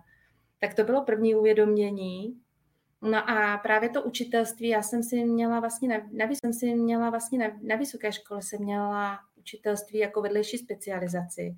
Tak 0.59 0.75
to 0.75 0.85
bylo 0.85 1.04
první 1.04 1.35
uvědomění. 1.35 2.40
No 3.02 3.30
a 3.30 3.59
právě 3.59 3.88
to 3.88 4.02
učitelství, 4.02 4.69
já 4.69 4.83
jsem 4.83 5.02
si 5.02 5.25
měla 5.25 5.61
vlastně 5.61 5.88
na, 5.88 5.97
na, 6.12 6.26
jsem 6.45 6.52
si 6.52 6.75
měla 6.75 7.11
vlastně 7.11 7.38
na, 7.38 7.59
na 7.62 7.76
vysoké 7.76 8.12
škole 8.12 8.42
jsem 8.42 8.61
měla 8.62 9.19
učitelství 9.37 9.99
jako 9.99 10.23
vedlejší 10.23 10.59
specializaci. 10.59 11.57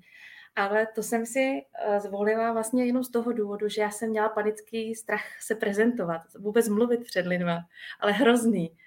Ale 0.55 0.87
to 0.95 1.03
jsem 1.03 1.25
si 1.25 1.61
eh, 1.73 1.99
zvolila 1.99 2.53
vlastně 2.53 2.85
jenom 2.85 3.03
z 3.03 3.11
toho 3.11 3.31
důvodu, 3.31 3.69
že 3.69 3.81
já 3.81 3.91
jsem 3.91 4.09
měla 4.09 4.29
panický 4.29 4.95
strach 4.95 5.41
se 5.41 5.55
prezentovat, 5.55 6.21
vůbec 6.39 6.69
mluvit 6.69 7.03
před 7.03 7.25
lidma, 7.25 7.59
ale 7.99 8.11
hrozný. 8.11 8.77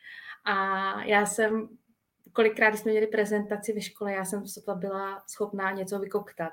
A 0.44 0.56
já 1.02 1.26
jsem, 1.26 1.68
kolikrát, 2.32 2.76
jsme 2.76 2.90
měli 2.90 3.06
prezentaci 3.06 3.72
ve 3.72 3.80
škole, 3.80 4.12
já 4.12 4.24
jsem 4.24 4.44
to 4.64 4.74
byla 4.74 5.22
schopná 5.26 5.70
něco 5.70 5.98
vykoktat. 5.98 6.52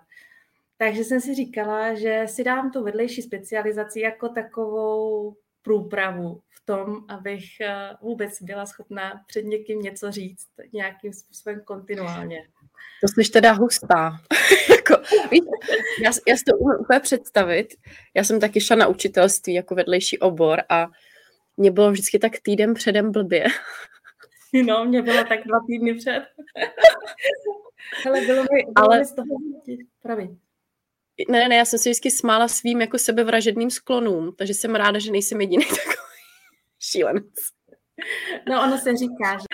Takže 0.78 1.04
jsem 1.04 1.22
si 1.22 1.36
říkala, 1.36 1.94
že 1.94 2.24
si 2.28 2.44
dám 2.44 2.72
tu 2.72 2.84
vedlejší 2.84 3.22
specializaci 3.22 4.00
jako 4.00 4.30
takovou 4.30 5.36
průpravu 5.64 6.42
v 6.50 6.66
tom, 6.66 7.06
abych 7.10 7.44
eh, 7.62 7.90
vůbec 8.02 8.42
byla 8.42 8.66
schopná 8.66 9.24
před 9.28 9.42
někým 9.42 9.82
něco 9.82 10.12
říct 10.12 10.48
nějakým 10.74 11.14
způsobem 11.14 11.62
kontinuálně. 11.66 12.48
To 13.02 13.24
jsi 13.24 13.32
teda 13.32 13.52
hustá. 13.52 14.12
jako, 14.70 15.04
víš, 15.32 15.42
já, 16.04 16.12
já 16.28 16.38
si 16.38 16.44
to 16.44 16.58
umím 16.58 16.80
úplně 16.80 17.00
představit. 17.00 17.68
Já 18.14 18.24
jsem 18.24 18.40
taky 18.40 18.62
šla 18.62 18.76
na 18.76 18.88
učitelství 18.88 19.54
jako 19.54 19.76
vedlejší 19.76 20.20
obor 20.20 20.62
a 20.70 20.88
mě 21.58 21.72
bylo 21.72 21.92
vždycky 21.92 22.20
tak 22.20 22.32
týden 22.44 22.74
předem 22.74 23.12
blbě. 23.12 23.46
No, 24.66 24.86
mě 24.86 25.02
bylo 25.02 25.24
tak 25.24 25.40
dva 25.48 25.60
týdny 25.68 25.94
před. 25.94 26.24
Ale 28.06 28.22
bylo 28.22 28.44
mi, 28.44 28.64
bylo 28.74 28.92
Ale... 28.92 29.00
mi 29.00 29.06
z 29.06 29.14
toho 29.16 29.28
pravý. 30.02 30.40
Ne, 31.30 31.48
ne, 31.48 31.56
já 31.56 31.66
jsem 31.66 31.80
si 31.80 31.90
vždycky 31.90 32.12
smála 32.12 32.48
svým 32.48 32.82
jako 32.82 32.98
sebevražedným 32.98 33.70
sklonům, 33.70 34.36
takže 34.38 34.54
jsem 34.54 34.76
ráda, 34.76 35.00
že 35.00 35.12
nejsem 35.12 35.42
jediný 35.42 35.66
takový 35.70 35.98
šílenec. 36.80 37.34
No 38.50 38.64
ono 38.64 38.78
se 38.78 38.96
říká, 38.98 39.38
že, 39.38 39.46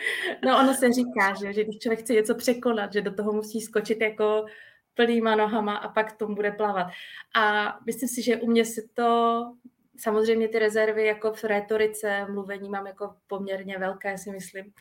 no 0.45 0.59
ono 0.59 0.73
se 0.73 0.93
říká, 0.93 1.33
že, 1.41 1.53
že 1.53 1.63
když 1.63 1.77
člověk 1.77 1.99
chce 1.99 2.13
něco 2.13 2.35
překonat, 2.35 2.93
že 2.93 3.01
do 3.01 3.13
toho 3.13 3.33
musí 3.33 3.61
skočit 3.61 4.01
jako 4.01 4.45
plnýma 4.93 5.35
nohama 5.35 5.75
a 5.75 5.87
pak 5.87 6.17
tom 6.17 6.35
bude 6.35 6.51
plavat. 6.51 6.87
A 7.35 7.75
myslím 7.85 8.09
si, 8.09 8.21
že 8.21 8.37
u 8.37 8.47
mě 8.47 8.65
se 8.65 8.81
to, 8.93 9.41
samozřejmě 9.97 10.47
ty 10.47 10.59
rezervy 10.59 11.05
jako 11.05 11.33
v 11.33 11.43
retorice, 11.43 12.25
mluvení 12.29 12.69
mám 12.69 12.87
jako 12.87 13.15
poměrně 13.27 13.77
velké, 13.77 14.17
si 14.17 14.31
myslím. 14.31 14.73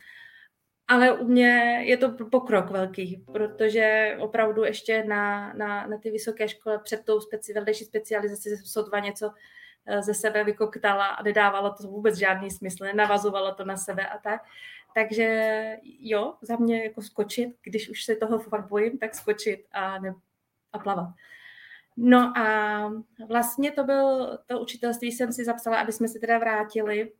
Ale 0.89 1.13
u 1.13 1.27
mě 1.27 1.81
je 1.85 1.97
to 1.97 2.11
pokrok 2.31 2.69
velký, 2.69 3.25
protože 3.33 4.15
opravdu 4.19 4.63
ještě 4.63 5.03
na, 5.03 5.53
na, 5.53 5.87
na 5.87 5.97
ty 5.97 6.11
vysoké 6.11 6.49
škole 6.49 6.79
před 6.83 7.05
tou 7.05 7.19
speci, 7.19 7.53
vedlejší 7.53 7.85
specializací 7.85 8.49
sotva 8.65 8.99
něco 8.99 9.31
Eh, 9.91 10.01
ze 10.01 10.13
sebe 10.13 10.43
vykoktala 10.43 11.05
a 11.05 11.23
nedávalo 11.23 11.73
to 11.73 11.87
vůbec 11.87 12.17
žádný 12.17 12.51
smysl, 12.51 12.83
nenavazovalo 12.83 13.53
to 13.53 13.65
na 13.65 13.77
sebe 13.77 14.07
a 14.07 14.17
tak. 14.17 14.41
Takže 14.95 15.77
jo, 15.99 16.33
za 16.41 16.55
mě 16.55 16.83
jako 16.83 17.01
skočit, 17.01 17.49
když 17.63 17.89
už 17.89 18.03
se 18.03 18.15
toho 18.15 18.39
fakt 18.39 18.67
bojím, 18.67 18.97
tak 18.97 19.15
skočit 19.15 19.65
a, 19.71 19.99
ne, 19.99 20.15
a 20.73 20.79
plavat. 20.79 21.09
No 21.97 22.37
a 22.37 22.93
vlastně 23.27 23.71
to 23.71 23.83
byl, 23.83 24.37
to 24.45 24.59
učitelství 24.59 25.11
jsem 25.11 25.33
si 25.33 25.45
zapsala, 25.45 25.79
aby 25.79 25.91
jsme 25.91 26.07
se 26.07 26.19
teda 26.19 26.37
vrátili. 26.37 27.11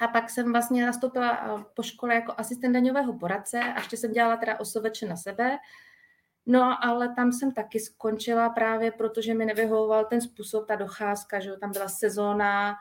A 0.00 0.08
pak 0.08 0.30
jsem 0.30 0.52
vlastně 0.52 0.86
nastoupila 0.86 1.32
eh, 1.32 1.64
po 1.74 1.82
škole 1.82 2.14
jako 2.14 2.34
asistent 2.36 2.74
daňového 2.74 3.18
poradce 3.18 3.60
a 3.60 3.80
ještě 3.80 3.96
jsem 3.96 4.12
dělala 4.12 4.36
teda 4.36 4.60
osoveče 4.60 5.06
na 5.06 5.16
sebe. 5.16 5.58
No, 6.46 6.84
ale 6.84 7.14
tam 7.14 7.32
jsem 7.32 7.52
taky 7.52 7.80
skončila 7.80 8.48
právě, 8.48 8.90
protože 8.92 9.34
mi 9.34 9.44
nevyhovoval 9.44 10.04
ten 10.04 10.20
způsob, 10.20 10.66
ta 10.66 10.76
docházka, 10.76 11.40
že 11.40 11.56
tam 11.56 11.72
byla 11.72 11.88
sezóna, 11.88 12.74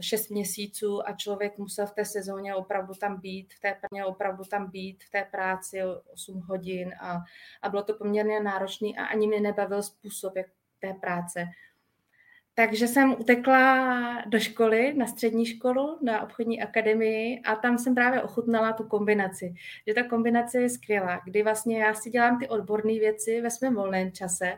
šest 0.00 0.28
měsíců 0.28 1.08
a 1.08 1.12
člověk 1.12 1.58
musel 1.58 1.86
v 1.86 1.94
té 1.94 2.04
sezóně 2.04 2.54
opravdu 2.54 2.94
tam 2.94 3.20
být, 3.20 3.54
v 3.54 3.60
té 3.60 3.76
plně 3.88 4.04
opravdu 4.04 4.44
tam 4.44 4.70
být, 4.70 5.04
v 5.04 5.10
té 5.10 5.24
práci 5.24 5.78
8 6.12 6.40
hodin 6.40 6.94
a, 7.00 7.18
a 7.62 7.68
bylo 7.68 7.82
to 7.82 7.94
poměrně 7.94 8.40
náročné 8.40 8.88
a 8.88 9.04
ani 9.04 9.26
mi 9.26 9.40
nebavil 9.40 9.82
způsob 9.82 10.36
jak 10.36 10.46
té 10.80 10.94
práce. 10.94 11.44
Takže 12.54 12.88
jsem 12.88 13.12
utekla 13.20 14.22
do 14.26 14.38
školy, 14.40 14.94
na 14.94 15.06
střední 15.06 15.46
školu, 15.46 15.98
na 16.02 16.22
obchodní 16.22 16.62
akademii 16.62 17.40
a 17.40 17.56
tam 17.56 17.78
jsem 17.78 17.94
právě 17.94 18.22
ochutnala 18.22 18.72
tu 18.72 18.84
kombinaci. 18.84 19.54
Že 19.86 19.94
ta 19.94 20.02
kombinace 20.02 20.60
je 20.60 20.68
skvělá, 20.68 21.20
kdy 21.24 21.42
vlastně 21.42 21.78
já 21.78 21.94
si 21.94 22.10
dělám 22.10 22.38
ty 22.38 22.48
odborné 22.48 22.92
věci 22.92 23.40
ve 23.40 23.50
svém 23.50 23.74
volném 23.74 24.12
čase 24.12 24.52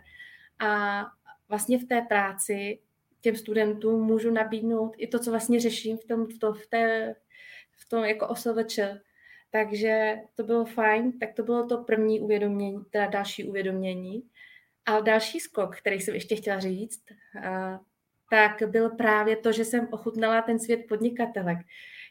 a 0.59 1.03
vlastně 1.49 1.79
v 1.79 1.85
té 1.85 2.01
práci 2.01 2.79
těm 3.21 3.37
studentům 3.37 4.03
můžu 4.07 4.31
nabídnout 4.31 4.95
i 4.97 5.07
to, 5.07 5.19
co 5.19 5.31
vlastně 5.31 5.61
řeším 5.61 5.97
v 5.99 6.05
tom, 6.05 6.27
v 6.27 6.39
to, 6.39 6.53
v 6.53 6.67
té, 6.67 7.15
v 7.73 7.89
tom 7.89 8.05
jako 8.05 8.29
OSVČ. 8.29 8.81
Takže 9.51 10.17
to 10.35 10.43
bylo 10.43 10.65
fajn, 10.65 11.19
tak 11.19 11.33
to 11.35 11.43
bylo 11.43 11.67
to 11.67 11.79
první 11.79 12.21
uvědomění, 12.21 12.85
teda 12.91 13.07
další 13.07 13.45
uvědomění. 13.45 14.23
A 14.87 15.01
další 15.01 15.41
skok, 15.41 15.77
který 15.77 16.01
jsem 16.01 16.15
ještě 16.15 16.37
chtěla 16.37 16.61
říct, 16.61 17.05
tak 18.31 18.62
byl 18.71 18.91
právě 18.91 19.37
to, 19.37 19.53
že 19.53 19.65
jsem 19.65 19.89
ochutnala 19.91 20.43
ten 20.43 20.59
svět 20.59 20.81
podnikatelek. 20.89 21.59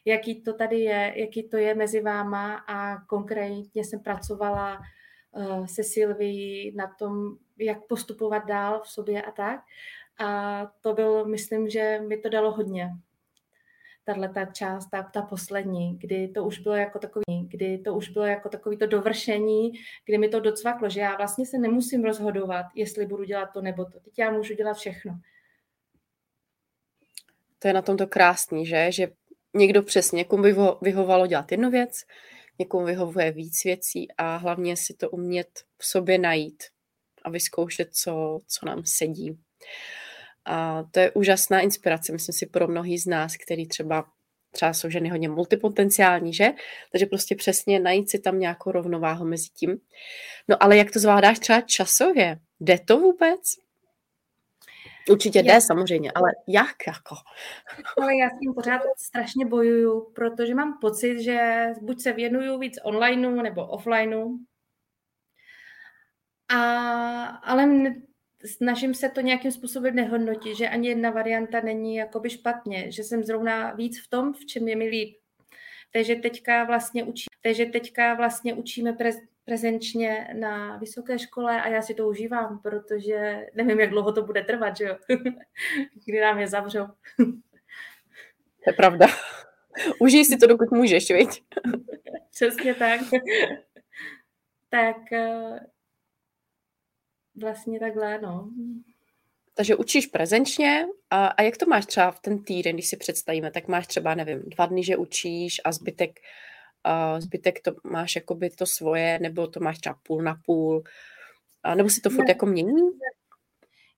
Jaký 0.04 0.42
to 0.42 0.52
tady 0.52 0.80
je, 0.80 1.12
jaký 1.16 1.48
to 1.48 1.56
je 1.56 1.74
mezi 1.74 2.00
váma 2.00 2.54
a 2.54 3.04
konkrétně 3.04 3.84
jsem 3.84 4.00
pracovala 4.00 4.80
uh, 5.32 5.66
se 5.66 5.84
Silví 5.84 6.72
na 6.76 6.94
tom, 6.98 7.36
jak 7.58 7.86
postupovat 7.86 8.46
dál 8.46 8.80
v 8.80 8.88
sobě 8.88 9.22
a 9.22 9.30
tak. 9.30 9.60
A 10.18 10.66
to 10.80 10.92
bylo, 10.92 11.24
myslím, 11.24 11.68
že 11.68 12.00
mi 12.08 12.16
to 12.16 12.28
dalo 12.28 12.52
hodně. 12.52 12.90
Tahle 14.04 14.28
ta 14.28 14.44
část, 14.44 14.90
ta, 14.90 15.02
ta 15.02 15.22
poslední, 15.22 15.98
kdy 15.98 16.28
to 16.28 16.44
už 16.44 16.58
bylo 16.58 16.74
jako 16.74 16.98
takový, 16.98 17.48
kdy 17.48 17.78
to 17.78 17.94
už 17.94 18.08
bylo 18.08 18.24
jako 18.24 18.48
takový 18.48 18.78
to 18.78 18.86
dovršení, 18.86 19.72
kdy 20.06 20.18
mi 20.18 20.28
to 20.28 20.40
docvaklo, 20.40 20.88
že 20.88 21.00
já 21.00 21.16
vlastně 21.16 21.46
se 21.46 21.58
nemusím 21.58 22.04
rozhodovat, 22.04 22.66
jestli 22.74 23.06
budu 23.06 23.24
dělat 23.24 23.46
to 23.46 23.60
nebo 23.60 23.84
to. 23.84 24.00
Teď 24.00 24.18
já 24.18 24.30
můžu 24.30 24.54
dělat 24.54 24.74
všechno 24.74 25.18
to 27.62 27.68
je 27.68 27.74
na 27.74 27.82
tomto 27.82 28.06
krásný, 28.06 28.66
že? 28.66 28.92
Že 28.92 29.08
někdo 29.54 29.82
přesně, 29.82 30.16
někomu 30.16 30.42
vyho- 30.42 30.78
vyhovalo 30.82 31.26
dělat 31.26 31.50
jednu 31.50 31.70
věc, 31.70 31.92
někomu 32.58 32.86
vyhovuje 32.86 33.32
víc 33.32 33.64
věcí 33.64 34.08
a 34.18 34.36
hlavně 34.36 34.76
si 34.76 34.94
to 34.94 35.10
umět 35.10 35.48
v 35.78 35.86
sobě 35.86 36.18
najít 36.18 36.62
a 37.22 37.30
vyzkoušet, 37.30 37.88
co, 37.94 38.40
co 38.46 38.66
nám 38.66 38.82
sedí. 38.84 39.38
A 40.44 40.84
to 40.90 41.00
je 41.00 41.10
úžasná 41.10 41.60
inspirace, 41.60 42.12
myslím 42.12 42.32
si, 42.32 42.46
pro 42.46 42.68
mnohý 42.68 42.98
z 42.98 43.06
nás, 43.06 43.36
který 43.36 43.66
třeba 43.68 44.04
třeba 44.54 44.72
jsou 44.72 44.90
ženy 44.90 45.08
hodně 45.08 45.28
multipotenciální, 45.28 46.34
že? 46.34 46.48
Takže 46.92 47.06
prostě 47.06 47.34
přesně 47.34 47.80
najít 47.80 48.10
si 48.10 48.18
tam 48.18 48.38
nějakou 48.38 48.70
rovnováhu 48.70 49.24
mezi 49.24 49.48
tím. 49.48 49.78
No 50.48 50.62
ale 50.62 50.76
jak 50.76 50.90
to 50.90 50.98
zvládáš 50.98 51.38
třeba 51.38 51.60
časově? 51.60 52.38
Jde 52.60 52.78
to 52.78 52.98
vůbec? 52.98 53.40
Určitě 55.10 55.42
jde 55.42 55.60
samozřejmě, 55.60 56.12
ale 56.14 56.30
jak 56.48 56.76
jako? 56.86 57.14
Ale 58.02 58.16
já 58.16 58.28
s 58.28 58.38
tím 58.40 58.54
pořád 58.54 58.80
strašně 58.98 59.46
bojuju, 59.46 60.12
protože 60.14 60.54
mám 60.54 60.78
pocit, 60.80 61.22
že 61.22 61.66
buď 61.80 62.00
se 62.00 62.12
věnuju 62.12 62.58
víc 62.58 62.78
onlineu 62.84 63.42
nebo 63.42 63.66
offlineu, 63.66 64.38
a, 66.48 67.24
ale 67.24 67.66
snažím 68.44 68.94
se 68.94 69.08
to 69.08 69.20
nějakým 69.20 69.52
způsobem 69.52 69.94
nehodnotit, 69.94 70.56
že 70.56 70.68
ani 70.68 70.88
jedna 70.88 71.10
varianta 71.10 71.60
není 71.60 71.96
jakoby 71.96 72.30
špatně, 72.30 72.90
že 72.90 73.04
jsem 73.04 73.24
zrovna 73.24 73.72
víc 73.72 74.02
v 74.04 74.08
tom, 74.08 74.32
v 74.32 74.46
čem 74.46 74.68
je 74.68 74.76
mi 74.76 74.88
líp. 74.88 75.16
Takže 75.92 76.16
teďka 76.16 76.64
vlastně, 76.64 77.04
učí, 77.04 77.24
takže 77.42 77.66
teďka 77.66 78.14
vlastně 78.14 78.54
učíme 78.54 78.92
prez, 78.92 79.16
prezenčně 79.44 80.28
na 80.38 80.76
vysoké 80.76 81.18
škole 81.18 81.62
a 81.62 81.68
já 81.68 81.82
si 81.82 81.94
to 81.94 82.08
užívám, 82.08 82.58
protože 82.58 83.46
nevím, 83.54 83.80
jak 83.80 83.90
dlouho 83.90 84.12
to 84.12 84.22
bude 84.22 84.44
trvat, 84.44 84.76
že 84.76 84.84
jo? 84.84 84.96
Kdy 86.04 86.20
nám 86.20 86.38
je 86.38 86.48
zavřou. 86.48 86.86
to 87.16 88.66
je 88.66 88.72
pravda. 88.72 89.06
Užij 89.98 90.24
si 90.24 90.36
to, 90.36 90.46
dokud 90.46 90.70
můžeš, 90.70 91.10
viď? 91.10 91.42
Přesně 92.30 92.74
tak. 92.74 93.00
tak 94.70 95.12
eh, 95.12 95.60
vlastně 97.36 97.80
takhle, 97.80 98.18
no. 98.20 98.50
Takže 99.54 99.76
učíš 99.76 100.06
prezenčně 100.06 100.86
a, 101.10 101.26
a 101.26 101.42
jak 101.42 101.56
to 101.56 101.66
máš 101.66 101.86
třeba 101.86 102.10
v 102.10 102.20
ten 102.20 102.42
týden, 102.42 102.76
když 102.76 102.88
si 102.88 102.96
představíme, 102.96 103.50
tak 103.50 103.68
máš 103.68 103.86
třeba, 103.86 104.14
nevím, 104.14 104.42
dva 104.46 104.66
dny, 104.66 104.84
že 104.84 104.96
učíš 104.96 105.60
a 105.64 105.72
zbytek, 105.72 106.20
a 106.84 107.20
zbytek 107.20 107.60
to 107.60 107.74
máš 107.84 108.16
jakoby 108.16 108.50
to 108.50 108.66
svoje, 108.66 109.18
nebo 109.18 109.46
to 109.46 109.60
máš 109.60 109.78
třeba 109.78 109.98
půl 110.02 110.22
na 110.22 110.34
půl, 110.46 110.82
a 111.62 111.74
nebo 111.74 111.88
si 111.88 112.00
to 112.00 112.10
furt 112.10 112.24
ne. 112.24 112.30
jako 112.30 112.46
mění? 112.46 112.90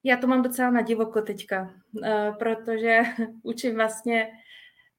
Já 0.03 0.17
to 0.17 0.27
mám 0.27 0.43
docela 0.43 0.71
na 0.71 0.81
divoko 0.81 1.21
teďka, 1.21 1.73
eh, 2.03 2.31
protože 2.39 3.01
učím 3.43 3.75
vlastně 3.75 4.31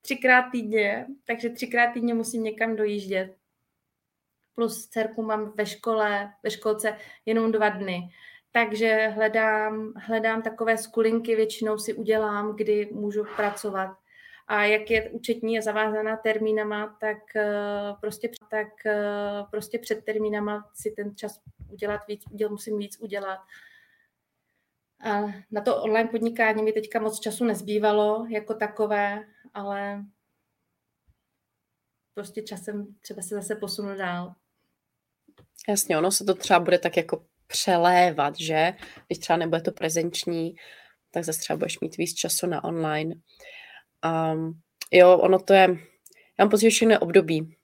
třikrát 0.01 0.51
týdně, 0.51 1.05
takže 1.25 1.49
třikrát 1.49 1.91
týdně 1.93 2.13
musím 2.13 2.43
někam 2.43 2.75
dojíždět. 2.75 3.35
Plus 4.57 4.87
dcerku 4.87 5.21
mám 5.21 5.53
ve 5.55 5.65
škole, 5.65 6.33
ve 6.43 6.51
školce 6.51 6.97
jenom 7.25 7.51
dva 7.51 7.69
dny. 7.69 8.09
Takže 8.51 9.07
hledám, 9.07 9.93
hledám 9.95 10.41
takové 10.41 10.77
skulinky, 10.77 11.35
většinou 11.35 11.77
si 11.77 11.93
udělám, 11.93 12.55
kdy 12.55 12.89
můžu 12.91 13.23
pracovat. 13.35 13.97
A 14.47 14.63
jak 14.63 14.91
je 14.91 15.09
účetní 15.09 15.59
a 15.59 15.61
zavázaná 15.61 16.17
termínama, 16.17 16.97
tak 16.99 17.35
eh, 17.35 17.93
prostě, 18.01 18.29
tak 18.49 18.85
eh, 18.85 19.43
prostě 19.51 19.79
před 19.79 20.05
termínama 20.05 20.71
si 20.73 20.91
ten 20.91 21.15
čas 21.15 21.41
udělat 21.71 22.01
víc, 22.07 22.23
uděl, 22.31 22.49
musím 22.49 22.77
víc 22.77 22.99
udělat. 22.99 23.39
A 24.99 25.21
na 25.51 25.61
to 25.61 25.83
online 25.83 26.09
podnikání 26.09 26.63
mi 26.63 26.71
teďka 26.71 26.99
moc 26.99 27.19
času 27.19 27.45
nezbývalo 27.45 28.25
jako 28.29 28.53
takové, 28.53 29.25
ale 29.53 30.05
prostě 32.13 32.41
časem 32.41 32.95
třeba 33.01 33.21
se 33.21 33.35
zase 33.35 33.55
posunu 33.55 33.97
dál. 33.97 34.35
Jasně, 35.69 35.97
ono 35.97 36.11
se 36.11 36.25
to 36.25 36.33
třeba 36.33 36.59
bude 36.59 36.79
tak 36.79 36.97
jako 36.97 37.25
přelévat, 37.47 38.39
že? 38.39 38.73
Když 39.07 39.19
třeba 39.19 39.37
nebude 39.37 39.61
to 39.61 39.71
prezenční, 39.71 40.55
tak 41.11 41.23
zase 41.23 41.39
třeba 41.39 41.57
budeš 41.57 41.79
mít 41.79 41.97
víc 41.97 42.13
času 42.13 42.47
na 42.47 42.63
online. 42.63 43.15
Um, 44.33 44.61
jo, 44.91 45.17
ono 45.17 45.39
to 45.39 45.53
je, 45.53 45.67
já 46.39 46.45
mám 46.45 46.49
pocit, 46.49 46.71
že 46.71 46.99
období. 46.99 47.55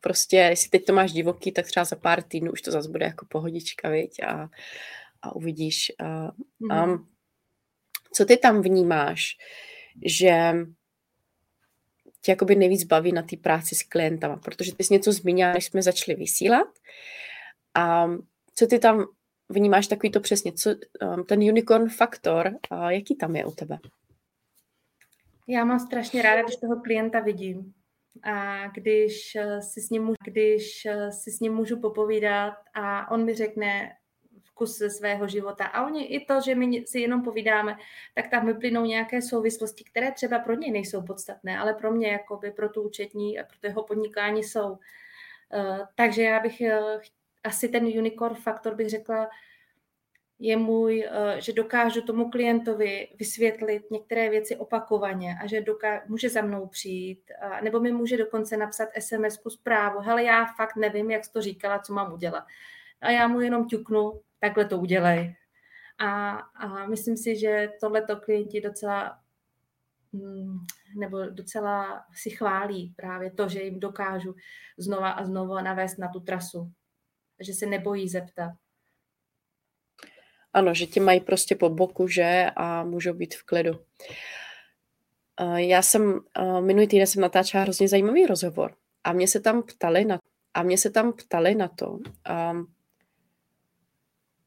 Prostě, 0.00 0.36
jestli 0.36 0.70
teď 0.70 0.84
to 0.84 0.92
máš 0.92 1.12
divoký, 1.12 1.52
tak 1.52 1.66
třeba 1.66 1.84
za 1.84 1.96
pár 1.96 2.22
týdnů 2.22 2.52
už 2.52 2.62
to 2.62 2.70
zase 2.70 2.88
bude 2.88 3.04
jako 3.04 3.26
pohodička, 3.26 3.88
viď? 3.88 4.22
A, 4.22 4.48
a 5.22 5.36
uvidíš. 5.36 5.92
A, 5.98 6.04
mm-hmm. 6.04 6.84
um, 6.84 7.08
co 8.12 8.24
ty 8.24 8.36
tam 8.36 8.62
vnímáš, 8.62 9.36
že 10.04 10.54
tě 12.22 12.32
jakoby 12.32 12.56
nejvíc 12.56 12.84
baví 12.84 13.12
na 13.12 13.22
té 13.22 13.36
práci 13.36 13.74
s 13.74 13.82
klientama, 13.82 14.36
protože 14.36 14.74
ty 14.74 14.84
jsi 14.84 14.94
něco 14.94 15.12
zmínila, 15.12 15.52
než 15.52 15.64
jsme 15.64 15.82
začali 15.82 16.18
vysílat. 16.18 16.68
A 17.74 18.06
co 18.54 18.66
ty 18.66 18.78
tam 18.78 19.04
vnímáš 19.48 19.86
takový 19.86 20.10
to 20.10 20.20
přesně, 20.20 20.52
co, 20.52 20.70
um, 20.70 21.24
ten 21.24 21.38
unicorn 21.38 21.88
faktor, 21.88 22.50
jaký 22.88 23.16
tam 23.16 23.36
je 23.36 23.44
u 23.44 23.50
tebe? 23.50 23.78
Já 25.48 25.64
mám 25.64 25.78
strašně 25.78 26.22
ráda, 26.22 26.42
když 26.42 26.56
toho 26.56 26.80
klienta 26.80 27.20
vidím. 27.20 27.72
A 28.22 28.66
když 28.68 29.34
eh, 29.36 29.62
si 29.62 29.80
s 29.80 29.90
ním, 29.90 30.14
když 30.24 30.86
eh, 30.86 31.12
si 31.12 31.30
s 31.30 31.40
ním 31.40 31.54
můžu 31.54 31.80
popovídat 31.80 32.54
a 32.74 33.10
on 33.10 33.24
mi 33.24 33.34
řekne 33.34 33.92
vkus 34.62 34.78
ze 34.78 34.90
svého 34.90 35.28
života. 35.28 35.64
A 35.64 35.86
oni 35.86 36.04
i 36.04 36.24
to, 36.24 36.40
že 36.40 36.54
my 36.54 36.86
si 36.86 37.00
jenom 37.00 37.22
povídáme, 37.22 37.76
tak 38.14 38.28
tam 38.28 38.46
vyplynou 38.46 38.84
nějaké 38.84 39.22
souvislosti, 39.22 39.84
které 39.84 40.12
třeba 40.12 40.38
pro 40.38 40.54
ně 40.54 40.72
nejsou 40.72 41.02
podstatné, 41.02 41.58
ale 41.58 41.74
pro 41.74 41.92
mě, 41.92 42.08
jakoby 42.08 42.50
pro 42.50 42.68
tu 42.68 42.82
účetní 42.82 43.38
a 43.38 43.44
pro 43.44 43.58
to 43.60 43.66
jeho 43.66 43.82
podnikání 43.82 44.42
jsou. 44.42 44.78
Eh, 45.52 45.78
takže 45.94 46.22
já 46.22 46.40
bych 46.40 46.62
asi 47.44 47.68
ten 47.68 47.84
unicorn 47.86 48.34
faktor 48.34 48.74
bych 48.74 48.90
řekla, 48.90 49.28
je 50.38 50.56
můj, 50.56 51.08
eh, 51.10 51.40
že 51.40 51.52
dokážu 51.52 52.02
tomu 52.02 52.30
klientovi 52.30 53.08
vysvětlit 53.18 53.90
některé 53.90 54.30
věci 54.30 54.56
opakovaně 54.56 55.36
a 55.42 55.46
že 55.46 55.60
doká- 55.60 56.02
může 56.06 56.28
za 56.28 56.42
mnou 56.42 56.66
přijít, 56.66 57.30
a, 57.40 57.60
nebo 57.60 57.80
mi 57.80 57.92
může 57.92 58.16
dokonce 58.16 58.56
napsat 58.56 58.88
SMS-ku 58.96 59.50
zprávu, 59.50 60.00
hele, 60.00 60.24
já 60.24 60.46
fakt 60.56 60.76
nevím, 60.76 61.10
jak 61.10 61.24
jsi 61.24 61.32
to 61.32 61.42
říkala, 61.42 61.78
co 61.78 61.92
mám 61.94 62.12
udělat. 62.12 62.44
A 63.02 63.10
já 63.10 63.28
mu 63.28 63.40
jenom 63.40 63.66
ťuknu, 63.66 64.20
takhle 64.40 64.64
to 64.64 64.78
udělej. 64.78 65.34
A, 65.98 66.30
a 66.30 66.86
myslím 66.86 67.16
si, 67.16 67.36
že 67.36 67.68
tohleto 67.80 68.16
klienti 68.16 68.60
docela 68.60 69.18
mm, 70.12 70.58
nebo 70.98 71.26
docela 71.26 72.04
si 72.14 72.30
chválí 72.30 72.94
právě 72.96 73.30
to, 73.30 73.48
že 73.48 73.62
jim 73.62 73.80
dokážu 73.80 74.34
znova 74.78 75.10
a 75.10 75.24
znova 75.24 75.62
navést 75.62 75.98
na 75.98 76.08
tu 76.08 76.20
trasu 76.20 76.72
že 77.42 77.52
se 77.52 77.66
nebojí 77.66 78.08
zeptat. 78.08 78.50
Ano, 80.52 80.74
že 80.74 80.86
tě 80.86 81.00
mají 81.00 81.20
prostě 81.20 81.56
po 81.56 81.68
boku, 81.68 82.08
že 82.08 82.50
a 82.56 82.84
můžou 82.84 83.12
být 83.12 83.34
v 83.34 83.42
klidu. 83.42 83.72
Já 85.56 85.82
jsem, 85.82 86.20
minulý 86.60 86.88
týden 86.88 87.06
jsem 87.06 87.22
natáčela 87.22 87.62
hrozně 87.62 87.88
zajímavý 87.88 88.26
rozhovor 88.26 88.74
a 89.04 89.12
mě 89.12 89.28
se 89.28 89.40
tam 89.40 89.62
ptali 89.62 90.04
na, 90.04 90.18
a 90.54 90.62
mě 90.62 90.78
se 90.78 90.90
tam 90.90 91.12
ptali 91.12 91.54
na 91.54 91.68
to, 91.68 91.98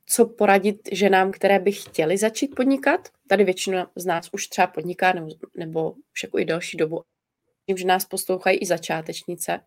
co 0.05 0.25
poradit 0.25 0.79
ženám, 0.91 1.31
které 1.31 1.59
by 1.59 1.71
chtěly 1.71 2.17
začít 2.17 2.55
podnikat. 2.55 3.09
Tady 3.27 3.43
většina 3.43 3.91
z 3.95 4.05
nás 4.05 4.29
už 4.31 4.47
třeba 4.47 4.67
podniká 4.67 5.13
nebo, 5.13 5.27
nebo 5.57 5.91
už 5.91 6.23
jako 6.23 6.39
i 6.39 6.45
další 6.45 6.77
dobu. 6.77 7.03
Vím, 7.67 7.77
že 7.77 7.85
nás 7.85 8.05
poslouchají 8.05 8.57
i 8.57 8.65
začátečnice. 8.65 9.59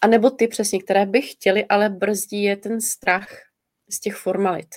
A 0.00 0.06
nebo 0.06 0.30
ty 0.30 0.48
přesně, 0.48 0.82
které 0.82 1.06
by 1.06 1.22
chtěli, 1.22 1.64
ale 1.64 1.88
brzdí 1.88 2.42
je 2.42 2.56
ten 2.56 2.80
strach 2.80 3.28
z 3.88 4.00
těch 4.00 4.16
formalit. 4.16 4.68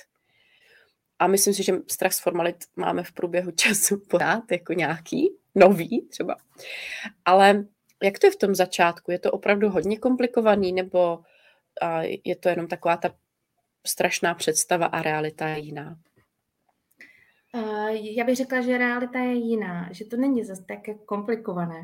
A 1.18 1.26
myslím 1.26 1.54
si, 1.54 1.62
že 1.62 1.72
strach 1.90 2.12
z 2.12 2.20
formalit 2.20 2.56
máme 2.76 3.02
v 3.02 3.12
průběhu 3.12 3.50
času 3.56 4.02
pořád, 4.10 4.52
jako 4.52 4.72
nějaký, 4.72 5.28
nový 5.54 6.08
třeba. 6.10 6.36
Ale 7.24 7.64
jak 8.02 8.18
to 8.18 8.26
je 8.26 8.30
v 8.30 8.36
tom 8.36 8.54
začátku? 8.54 9.10
Je 9.10 9.18
to 9.18 9.30
opravdu 9.30 9.68
hodně 9.68 9.98
komplikovaný, 9.98 10.72
nebo 10.72 11.18
je 12.24 12.36
to 12.36 12.48
jenom 12.48 12.66
taková 12.66 12.96
ta 12.96 13.14
strašná 13.86 14.34
představa 14.34 14.86
a 14.86 15.02
realita 15.02 15.48
je 15.48 15.58
jiná? 15.58 15.96
Já 17.92 18.24
bych 18.24 18.36
řekla, 18.36 18.60
že 18.60 18.78
realita 18.78 19.18
je 19.18 19.32
jiná, 19.32 19.88
že 19.92 20.04
to 20.04 20.16
není 20.16 20.44
zase 20.44 20.64
tak 20.68 20.78
komplikované. 21.06 21.82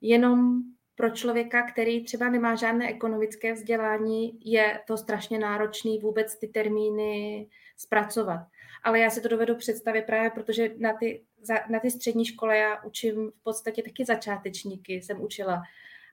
Jenom 0.00 0.62
pro 0.94 1.10
člověka, 1.10 1.62
který 1.62 2.04
třeba 2.04 2.30
nemá 2.30 2.54
žádné 2.54 2.88
ekonomické 2.90 3.52
vzdělání, 3.52 4.38
je 4.44 4.80
to 4.86 4.96
strašně 4.96 5.38
náročný 5.38 5.98
vůbec 5.98 6.38
ty 6.38 6.48
termíny 6.48 7.46
zpracovat. 7.76 8.46
Ale 8.82 8.98
já 8.98 9.10
si 9.10 9.20
to 9.20 9.28
dovedu 9.28 9.56
představit 9.56 10.02
právě, 10.02 10.30
protože 10.30 10.74
na 10.78 10.92
ty, 10.92 11.24
na 11.70 11.80
ty 11.80 11.90
střední 11.90 12.24
škole 12.24 12.56
já 12.56 12.82
učím 12.84 13.30
v 13.40 13.42
podstatě 13.42 13.82
taky 13.82 14.04
začátečníky, 14.04 14.92
jsem 14.94 15.20
učila. 15.20 15.62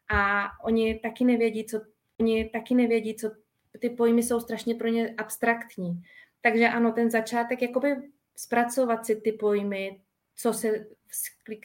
A 0.09 0.49
oni 0.63 0.99
taky 0.99 1.23
nevědí, 1.23 1.65
co, 1.65 1.81
oni 2.19 2.49
taky 2.49 2.75
nevědí, 2.75 3.15
co 3.15 3.31
ty 3.79 3.89
pojmy 3.89 4.23
jsou 4.23 4.39
strašně 4.39 4.75
pro 4.75 4.87
ně 4.87 5.15
abstraktní. 5.17 6.01
Takže 6.41 6.67
ano, 6.67 6.91
ten 6.91 7.11
začátek, 7.11 7.61
jakoby 7.61 7.95
zpracovat 8.35 9.05
si 9.05 9.15
ty 9.15 9.31
pojmy, 9.31 10.01
co 10.35 10.53
se 10.53 10.85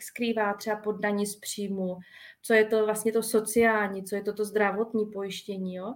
skrývá 0.00 0.54
třeba 0.54 0.76
pod 0.76 1.00
daní 1.00 1.26
z 1.26 1.36
příjmu, 1.36 1.98
co 2.42 2.54
je 2.54 2.64
to 2.64 2.84
vlastně 2.84 3.12
to 3.12 3.22
sociální, 3.22 4.04
co 4.04 4.16
je 4.16 4.22
to 4.22 4.32
to 4.32 4.44
zdravotní 4.44 5.06
pojištění, 5.06 5.74
jo, 5.74 5.94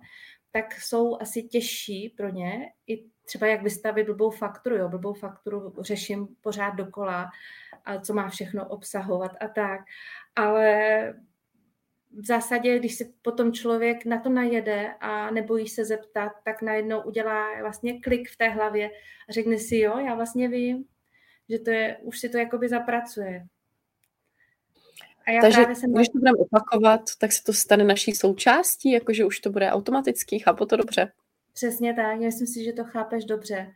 tak 0.51 0.75
jsou 0.75 1.21
asi 1.21 1.43
těžší 1.43 2.15
pro 2.17 2.29
ně 2.29 2.73
i 2.87 3.05
třeba 3.25 3.47
jak 3.47 3.63
vystavit 3.63 4.07
blbou 4.07 4.31
fakturu, 4.31 4.77
jo, 4.77 4.89
blbou 4.89 5.15
fakturu 5.15 5.75
řeším 5.81 6.29
pořád 6.41 6.71
dokola, 6.71 7.31
a 7.85 7.99
co 7.99 8.15
má 8.15 8.29
všechno 8.29 8.69
obsahovat 8.69 9.33
a 9.41 9.49
tak, 9.49 9.81
ale 10.37 11.15
v 12.13 12.27
zásadě, 12.27 12.79
když 12.79 12.95
si 12.95 13.15
potom 13.23 13.53
člověk 13.53 14.05
na 14.05 14.21
to 14.21 14.29
najede 14.29 14.95
a 15.01 15.31
nebojí 15.31 15.69
se 15.69 15.85
zeptat, 15.85 16.33
tak 16.45 16.63
najednou 16.63 17.03
udělá 17.03 17.61
vlastně 17.61 18.01
klik 18.01 18.31
v 18.31 18.37
té 18.37 18.49
hlavě 18.49 18.91
a 19.29 19.33
řekne 19.33 19.59
si, 19.59 19.77
jo, 19.77 19.99
já 19.99 20.15
vlastně 20.15 20.49
vím, 20.49 20.85
že 21.49 21.59
to 21.59 21.71
je, 21.71 21.97
už 22.03 22.21
si 22.21 22.29
to 22.29 22.39
jakoby 22.39 22.69
zapracuje. 22.69 23.47
A 25.27 25.31
já 25.31 25.41
Takže 25.41 25.57
právě 25.57 25.77
jsem 25.77 25.93
když 25.93 26.09
to 26.09 26.19
budeme 26.19 26.39
opakovat, 26.39 27.01
tak 27.19 27.33
se 27.33 27.45
to 27.45 27.53
stane 27.53 27.85
naší 27.85 28.13
součástí, 28.13 28.93
jakože 28.93 29.25
už 29.25 29.41
to 29.41 29.51
bude 29.51 29.71
automatický, 29.71 30.39
chápu 30.39 30.67
to 30.67 30.77
dobře? 30.77 31.13
Přesně 31.55 31.95
tak, 31.95 32.05
já 32.05 32.27
myslím 32.27 32.47
si, 32.47 32.65
že 32.65 32.73
to 32.73 32.85
chápeš 32.85 33.25
dobře. 33.25 33.73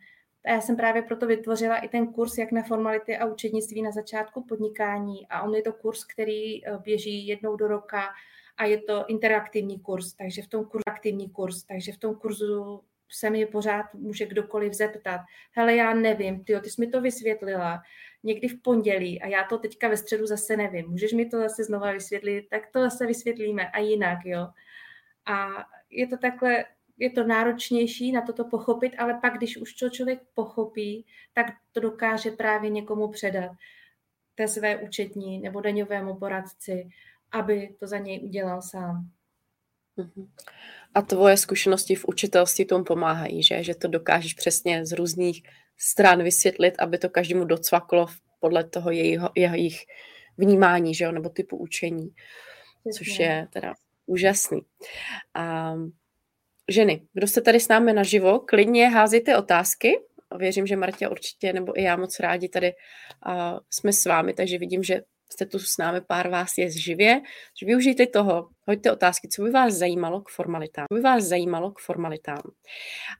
A 0.46 0.50
já 0.50 0.60
jsem 0.60 0.76
právě 0.76 1.02
proto 1.02 1.26
vytvořila 1.26 1.76
i 1.76 1.88
ten 1.88 2.06
kurz 2.06 2.38
jak 2.38 2.52
na 2.52 2.62
formality 2.62 3.16
a 3.16 3.26
učednictví 3.26 3.82
na 3.82 3.90
začátku 3.90 4.44
podnikání. 4.44 5.28
A 5.28 5.42
on 5.42 5.54
je 5.54 5.62
to 5.62 5.72
kurz, 5.72 6.04
který 6.04 6.66
eh, 6.66 6.78
běží 6.78 7.26
jednou 7.26 7.56
do 7.56 7.68
roka 7.68 8.08
a 8.56 8.64
je 8.64 8.78
to 8.78 9.04
interaktivní 9.08 9.80
kurz, 9.80 10.12
takže 10.12 10.42
v 10.42 10.48
tom 10.48 10.64
kurzu 10.64 10.82
aktivní 10.86 11.30
kurz, 11.30 11.62
takže 11.62 11.92
v 11.92 11.98
tom 11.98 12.14
kurzu 12.14 12.80
se 13.10 13.30
mi 13.30 13.46
pořád 13.46 13.94
může 13.94 14.26
kdokoliv 14.26 14.72
zeptat. 14.72 15.20
Hele, 15.52 15.76
já 15.76 15.94
nevím, 15.94 16.44
ty, 16.44 16.60
ty 16.60 16.70
jsi 16.70 16.80
mi 16.80 16.86
to 16.86 17.00
vysvětlila 17.00 17.82
někdy 18.22 18.48
v 18.48 18.62
pondělí 18.62 19.22
a 19.22 19.26
já 19.26 19.44
to 19.44 19.58
teďka 19.58 19.88
ve 19.88 19.96
středu 19.96 20.26
zase 20.26 20.56
nevím. 20.56 20.88
Můžeš 20.88 21.12
mi 21.12 21.26
to 21.26 21.38
zase 21.38 21.64
znova 21.64 21.92
vysvětlit? 21.92 22.46
Tak 22.50 22.62
to 22.72 22.80
zase 22.80 23.06
vysvětlíme 23.06 23.70
a 23.70 23.78
jinak, 23.78 24.18
jo. 24.24 24.48
A 25.26 25.48
je 25.90 26.06
to 26.06 26.16
takhle 26.16 26.64
je 26.98 27.10
to 27.10 27.24
náročnější 27.24 28.12
na 28.12 28.22
toto 28.22 28.44
pochopit, 28.44 28.92
ale 28.98 29.14
pak, 29.14 29.36
když 29.36 29.56
už 29.56 29.74
to 29.74 29.90
člověk 29.90 30.20
pochopí, 30.34 31.06
tak 31.34 31.46
to 31.72 31.80
dokáže 31.80 32.30
právě 32.30 32.70
někomu 32.70 33.08
předat 33.08 33.50
té 34.34 34.48
své 34.48 34.76
účetní 34.76 35.40
nebo 35.40 35.60
daňovému 35.60 36.16
poradci, 36.16 36.88
aby 37.32 37.74
to 37.80 37.86
za 37.86 37.98
něj 37.98 38.20
udělal 38.24 38.62
sám. 38.62 39.10
Mhm. 39.96 40.30
A 40.94 41.02
tvoje 41.02 41.36
zkušenosti 41.36 41.94
v 41.94 42.04
učitelství 42.04 42.64
tomu 42.64 42.84
pomáhají, 42.84 43.42
že? 43.42 43.62
Že 43.62 43.74
to 43.74 43.88
dokážeš 43.88 44.34
přesně 44.34 44.86
z 44.86 44.92
různých 44.92 45.42
stran 45.76 46.22
vysvětlit, 46.22 46.74
aby 46.78 46.98
to 46.98 47.08
každému 47.08 47.44
docvaklo 47.44 48.06
podle 48.40 48.64
toho 48.64 48.90
jejího, 48.90 49.30
jejich 49.34 49.84
vnímání, 50.38 50.94
že 50.94 51.04
jo? 51.04 51.12
nebo 51.12 51.28
typu 51.28 51.56
učení, 51.56 52.14
což 52.96 53.18
je 53.18 53.48
teda 53.52 53.74
úžasný. 54.06 54.60
A 55.34 55.74
ženy, 56.70 57.02
kdo 57.12 57.26
jste 57.26 57.40
tady 57.40 57.60
s 57.60 57.68
námi 57.68 57.92
naživo, 57.92 58.40
klidně 58.40 58.88
házíte 58.88 59.38
otázky. 59.38 59.92
Věřím, 60.38 60.66
že 60.66 60.76
Martě 60.76 61.08
určitě, 61.08 61.52
nebo 61.52 61.80
i 61.80 61.82
já 61.82 61.96
moc 61.96 62.20
rádi 62.20 62.48
tady 62.48 62.72
uh, 62.72 63.58
jsme 63.70 63.92
s 63.92 64.04
vámi, 64.04 64.32
takže 64.34 64.58
vidím, 64.58 64.82
že 64.82 65.00
jste 65.32 65.46
tu 65.46 65.58
s 65.58 65.78
námi, 65.78 66.00
pár 66.00 66.28
vás 66.28 66.58
je 66.58 66.70
živě, 66.70 67.20
že 67.60 67.66
využijte 67.66 68.06
toho, 68.06 68.48
hoďte 68.68 68.92
otázky, 68.92 69.28
co 69.28 69.42
by 69.42 69.50
vás 69.50 69.74
zajímalo 69.74 70.20
k 70.20 70.28
formalitám. 70.28 70.86
Co 70.92 70.94
by 70.94 71.00
vás 71.00 71.24
zajímalo 71.24 71.70
k 71.70 71.78
formalitám. 71.78 72.42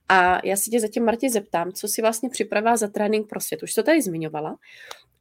A 0.09 0.47
já 0.47 0.57
si 0.57 0.71
tě 0.71 0.81
zatím, 0.81 1.05
Martě, 1.05 1.31
zeptám, 1.31 1.73
co 1.73 1.89
si 1.89 2.03
vlastně 2.03 2.29
připravila 2.31 2.77
za 2.77 2.89
trénink 2.89 3.29
pro 3.29 3.41
svět. 3.41 3.63
Už 3.63 3.75
to 3.75 3.83
tady 3.83 4.03
zmiňovala, 4.03 4.57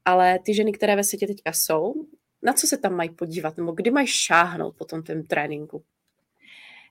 ale 0.05 0.39
ty 0.45 0.53
ženy, 0.53 0.71
které 0.71 0.95
ve 0.95 1.03
světě 1.03 1.27
teďka 1.27 1.53
jsou, 1.53 1.93
na 2.43 2.53
co 2.53 2.67
se 2.67 2.77
tam 2.77 2.95
mají 2.95 3.09
podívat, 3.09 3.57
nebo 3.57 3.71
kdy 3.71 3.91
mají 3.91 4.07
šáhnout 4.07 4.75
po 4.77 4.85
tom 4.85 5.03
tém 5.03 5.23
tréninku? 5.23 5.83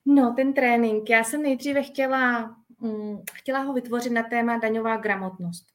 No, 0.06 0.34
ten 0.36 0.52
trénink, 0.52 1.10
já 1.10 1.24
jsem 1.24 1.42
nejdříve 1.42 1.82
chtěla, 1.82 2.56
hm, 2.80 3.18
chtěla 3.32 3.58
ho 3.58 3.72
vytvořit 3.72 4.12
na 4.12 4.22
téma 4.22 4.58
daňová 4.58 4.96
gramotnost 4.96 5.74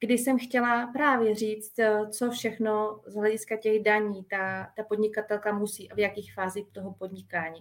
kdy 0.00 0.18
jsem 0.18 0.38
chtěla 0.38 0.86
právě 0.86 1.34
říct, 1.34 1.78
eh, 1.78 2.08
co 2.10 2.30
všechno 2.30 3.00
z 3.06 3.14
hlediska 3.14 3.56
těch 3.56 3.82
daní 3.82 4.24
ta, 4.24 4.68
ta 4.76 4.82
podnikatelka 4.82 5.52
musí 5.52 5.90
a 5.90 5.94
v 5.94 5.98
jakých 5.98 6.34
fázích 6.34 6.66
toho 6.72 6.94
podnikání. 6.98 7.60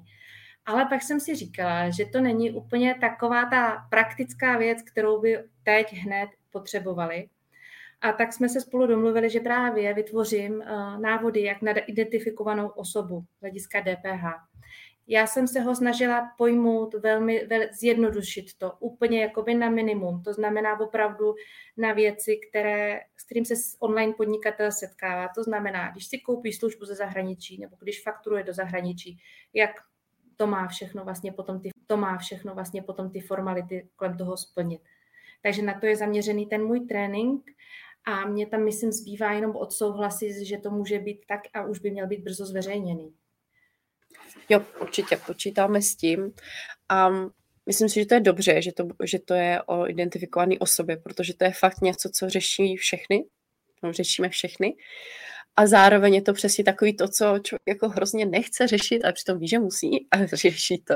Ale 0.65 0.85
pak 0.85 1.01
jsem 1.01 1.19
si 1.19 1.35
říkala, 1.35 1.89
že 1.89 2.05
to 2.05 2.21
není 2.21 2.51
úplně 2.51 2.95
taková 3.01 3.45
ta 3.45 3.87
praktická 3.89 4.57
věc, 4.57 4.81
kterou 4.81 5.21
by 5.21 5.43
teď 5.63 5.93
hned 5.93 6.29
potřebovali. 6.51 7.29
A 8.01 8.11
tak 8.11 8.33
jsme 8.33 8.49
se 8.49 8.61
spolu 8.61 8.87
domluvili, 8.87 9.29
že 9.29 9.39
právě 9.39 9.93
vytvořím 9.93 10.61
eh, 10.61 10.67
návody, 10.99 11.43
jak 11.43 11.61
na 11.61 11.71
identifikovanou 11.71 12.67
osobu 12.67 13.23
z 13.37 13.41
hlediska 13.41 13.81
DPH. 13.81 14.23
Já 15.07 15.27
jsem 15.27 15.47
se 15.47 15.59
ho 15.59 15.75
snažila 15.75 16.31
pojmout 16.37 16.93
velmi, 16.93 17.45
vel, 17.45 17.61
zjednodušit 17.79 18.45
to 18.57 18.71
úplně 18.79 19.21
jakoby 19.21 19.55
na 19.55 19.69
minimum. 19.69 20.23
To 20.23 20.33
znamená 20.33 20.79
opravdu 20.79 21.33
na 21.77 21.93
věci, 21.93 22.39
které, 22.49 22.99
s 23.17 23.25
kterým 23.25 23.45
se 23.45 23.53
online 23.79 24.13
podnikatel 24.13 24.71
setkává. 24.71 25.27
To 25.35 25.43
znamená, 25.43 25.91
když 25.91 26.07
si 26.07 26.17
koupí 26.17 26.53
službu 26.53 26.85
ze 26.85 26.95
zahraničí 26.95 27.59
nebo 27.59 27.77
když 27.79 28.03
fakturuje 28.03 28.43
do 28.43 28.53
zahraničí, 28.53 29.17
jak 29.53 29.71
to 30.35 30.47
má 30.47 30.67
všechno 30.67 31.03
vlastně 31.03 31.31
potom 31.31 31.61
ty, 31.61 31.69
to 31.87 31.97
má 31.97 32.17
všechno 32.17 32.55
vlastně 32.55 32.81
potom 32.81 33.11
ty 33.11 33.19
formality 33.19 33.89
kolem 33.95 34.17
toho 34.17 34.37
splnit. 34.37 34.81
Takže 35.43 35.61
na 35.61 35.79
to 35.79 35.85
je 35.85 35.95
zaměřený 35.95 36.45
ten 36.45 36.63
můj 36.63 36.79
trénink 36.79 37.45
a 38.05 38.25
mě 38.25 38.47
tam, 38.47 38.63
myslím, 38.63 38.91
zbývá 38.91 39.31
jenom 39.31 39.55
odsouhlasit, 39.55 40.45
že 40.45 40.57
to 40.57 40.71
může 40.71 40.99
být 40.99 41.25
tak 41.27 41.41
a 41.53 41.65
už 41.65 41.79
by 41.79 41.91
měl 41.91 42.07
být 42.07 42.23
brzo 42.23 42.45
zveřejněný. 42.45 43.13
Jo, 44.49 44.61
určitě 44.81 45.17
počítáme 45.17 45.81
s 45.81 45.95
tím. 45.95 46.33
A 46.89 47.09
myslím 47.65 47.89
si, 47.89 47.99
že 47.99 48.05
to 48.05 48.13
je 48.13 48.19
dobře, 48.19 48.61
že 48.61 48.71
to, 48.71 48.87
že 49.03 49.19
to 49.19 49.33
je 49.33 49.61
o 49.61 49.87
identifikované 49.87 50.55
osobě, 50.59 50.97
protože 50.97 51.33
to 51.33 51.43
je 51.43 51.51
fakt 51.51 51.81
něco, 51.81 52.09
co 52.13 52.29
řeší 52.29 52.75
všechny. 52.75 53.23
No, 53.83 53.93
řešíme 53.93 54.29
všechny. 54.29 54.75
A 55.55 55.67
zároveň 55.67 56.13
je 56.15 56.21
to 56.21 56.33
přesně 56.33 56.63
takový 56.63 56.95
to, 56.95 57.07
co 57.07 57.25
člověk 57.25 57.67
jako 57.67 57.89
hrozně 57.89 58.25
nechce 58.25 58.67
řešit, 58.67 59.03
ale 59.03 59.13
přitom 59.13 59.39
ví, 59.39 59.47
že 59.47 59.59
musí 59.59 60.07
a 60.11 60.25
řeší 60.25 60.83
to. 60.83 60.95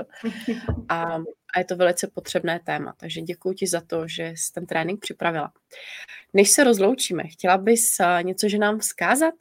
A, 0.90 1.04
a 1.56 1.60
je 1.60 1.66
to 1.66 1.76
velice 1.76 2.08
potřebné 2.14 2.60
téma. 2.66 2.94
Takže 2.98 3.22
děkuji 3.22 3.54
ti 3.54 3.68
za 3.68 3.82
to, 3.82 4.08
že 4.08 4.34
jsi 4.36 4.52
ten 4.54 4.66
trénink 4.66 5.02
připravila. 5.02 5.54
Než 6.34 6.50
se 6.50 6.64
rozloučíme, 6.64 7.24
chtěla 7.24 7.58
bys 7.58 7.98
něco, 8.22 8.50
že 8.50 8.58
nám 8.58 8.80
vzkázat? 8.80 9.34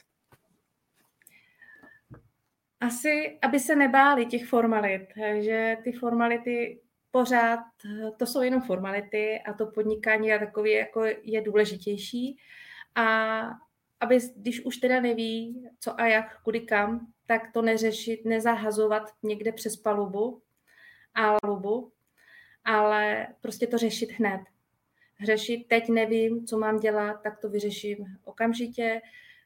Asi, 2.81 3.39
aby 3.43 3.61
se 3.61 3.77
nebáli 3.77 4.27
těch 4.27 4.47
formalit, 4.47 5.03
že 5.41 5.77
ty 5.85 5.93
formality 5.93 6.81
pořád, 7.11 7.61
to 8.17 8.27
jsou 8.27 8.43
jenom 8.43 8.63
formality 8.63 9.41
a 9.41 9.53
to 9.53 9.67
podnikání 9.67 10.29
je 10.29 10.39
takový, 10.39 10.73
jako 10.73 11.05
je 11.23 11.41
důležitější. 11.43 12.39
A 12.95 13.41
aby, 14.01 14.19
když 14.37 14.65
už 14.65 14.77
teda 14.77 15.01
neví, 15.01 15.69
co 15.81 16.01
a 16.01 16.07
jak, 16.07 16.43
kudy 16.43 16.61
kam, 16.61 17.07
tak 17.27 17.53
to 17.53 17.63
neřešit, 17.63 18.25
nezahazovat 18.25 19.03
někde 19.23 19.53
přes 19.53 19.77
palubu, 19.77 20.43
a 21.15 21.37
lubu, 21.47 21.93
ale 22.65 23.27
prostě 23.41 23.67
to 23.67 23.79
řešit 23.79 24.11
hned. 24.11 24.41
Řešit, 25.25 25.69
teď 25.69 25.89
nevím, 25.89 26.47
co 26.47 26.59
mám 26.59 26.79
dělat, 26.79 27.23
tak 27.23 27.39
to 27.39 27.49
vyřeším 27.49 27.97
okamžitě 28.25 29.01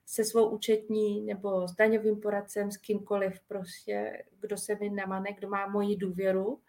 se 0.06 0.24
svou 0.24 0.48
účetní 0.48 1.20
nebo 1.20 1.68
s 1.68 1.74
daňovým 1.74 2.20
poradcem, 2.20 2.70
s 2.70 2.76
kýmkoliv 2.76 3.40
prostě, 3.48 4.24
kdo 4.40 4.56
se 4.56 4.74
mi 4.74 4.90
namane, 4.90 5.32
kdo 5.32 5.48
má 5.48 5.66
moji 5.66 5.96
důvěru 5.96 6.60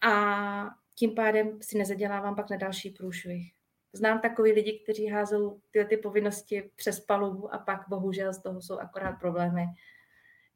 a 0.00 0.70
tím 0.94 1.14
pádem 1.14 1.58
si 1.62 1.78
nezadělávám 1.78 2.36
pak 2.36 2.50
na 2.50 2.56
další 2.56 2.90
průšvih. 2.90 3.52
Znám 3.92 4.20
takový 4.20 4.52
lidi, 4.52 4.80
kteří 4.82 5.06
házou 5.06 5.60
tyhle 5.70 5.88
ty 5.88 5.96
povinnosti 5.96 6.70
přes 6.76 7.00
palubu 7.00 7.54
a 7.54 7.58
pak 7.58 7.88
bohužel 7.88 8.32
z 8.32 8.42
toho 8.42 8.62
jsou 8.62 8.78
akorát 8.78 9.12
problémy. 9.12 9.64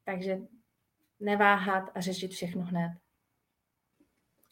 Takže 0.05 0.37
neváhat 1.19 1.83
a 1.95 2.01
řešit 2.01 2.31
všechno 2.31 2.61
hned. 2.61 2.91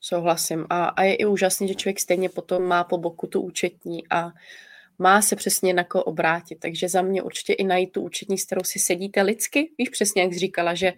Souhlasím. 0.01 0.65
A, 0.69 0.85
a 0.85 1.03
je 1.03 1.15
i 1.15 1.25
úžasný, 1.25 1.67
že 1.67 1.75
člověk 1.75 1.99
stejně 1.99 2.29
potom 2.29 2.63
má 2.63 2.83
po 2.83 2.97
boku 2.97 3.27
tu 3.27 3.41
účetní 3.41 4.07
a 4.07 4.31
má 4.99 5.21
se 5.21 5.35
přesně 5.35 5.73
na 5.73 5.83
koho 5.83 6.03
obrátit. 6.03 6.55
Takže 6.55 6.89
za 6.89 7.01
mě 7.01 7.21
určitě 7.21 7.53
i 7.53 7.63
najít 7.63 7.91
tu 7.91 8.01
účetní, 8.01 8.37
s 8.37 8.45
kterou 8.45 8.63
si 8.63 8.79
sedíte 8.79 9.21
lidsky. 9.21 9.71
Víš 9.77 9.89
přesně, 9.89 10.21
jak 10.21 10.33
jsi 10.33 10.39
říkala, 10.39 10.75
že 10.75 10.93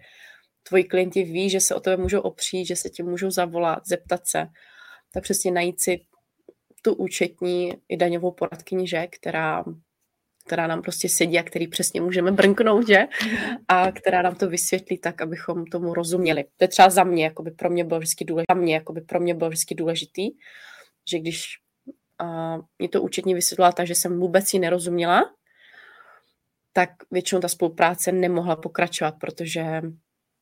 tvoji 0.62 0.84
klienti 0.84 1.22
ví, 1.22 1.50
že 1.50 1.60
se 1.60 1.74
o 1.74 1.80
tebe 1.80 1.96
můžou 2.02 2.20
opřít, 2.20 2.66
že 2.66 2.76
se 2.76 2.90
ti 2.90 3.02
můžou 3.02 3.30
zavolat, 3.30 3.86
zeptat 3.86 4.20
se. 4.26 4.46
Tak 5.12 5.22
přesně 5.22 5.50
najít 5.50 5.80
si 5.80 6.00
tu 6.82 6.94
účetní 6.94 7.72
i 7.88 7.96
daňovou 7.96 8.30
poradkyni, 8.30 8.88
že, 8.88 9.06
která, 9.06 9.64
která 10.46 10.66
nám 10.66 10.82
prostě 10.82 11.08
sedí 11.08 11.38
a 11.38 11.42
který 11.42 11.68
přesně 11.68 12.00
můžeme 12.00 12.32
brnknout, 12.32 12.88
že? 12.88 13.06
A 13.68 13.92
která 13.92 14.22
nám 14.22 14.34
to 14.34 14.48
vysvětlí 14.48 14.98
tak, 14.98 15.20
abychom 15.20 15.66
tomu 15.66 15.94
rozuměli. 15.94 16.44
To 16.44 16.64
je 16.64 16.68
třeba 16.68 16.90
za 16.90 17.04
mě, 17.04 17.24
jako 17.24 17.42
by 17.42 17.50
pro 17.50 17.70
mě 17.70 17.84
bylo 17.84 18.00
vždycky 18.00 18.24
důležitý, 18.24 18.54
mě, 18.54 18.74
jako 18.74 18.92
by 18.92 19.00
pro 19.00 19.20
mě 19.20 19.34
bylo 19.34 19.50
vždycky 19.50 19.74
důležitý, 19.74 20.30
že 21.10 21.18
když 21.18 21.44
a 22.22 22.58
mě 22.78 22.88
to 22.88 23.02
účetně 23.02 23.34
vysvětlila 23.34 23.72
tak, 23.72 23.86
že 23.86 23.94
jsem 23.94 24.20
vůbec 24.20 24.54
ji 24.54 24.60
nerozuměla, 24.60 25.34
tak 26.72 26.90
většinou 27.10 27.40
ta 27.40 27.48
spolupráce 27.48 28.12
nemohla 28.12 28.56
pokračovat, 28.56 29.14
protože 29.20 29.82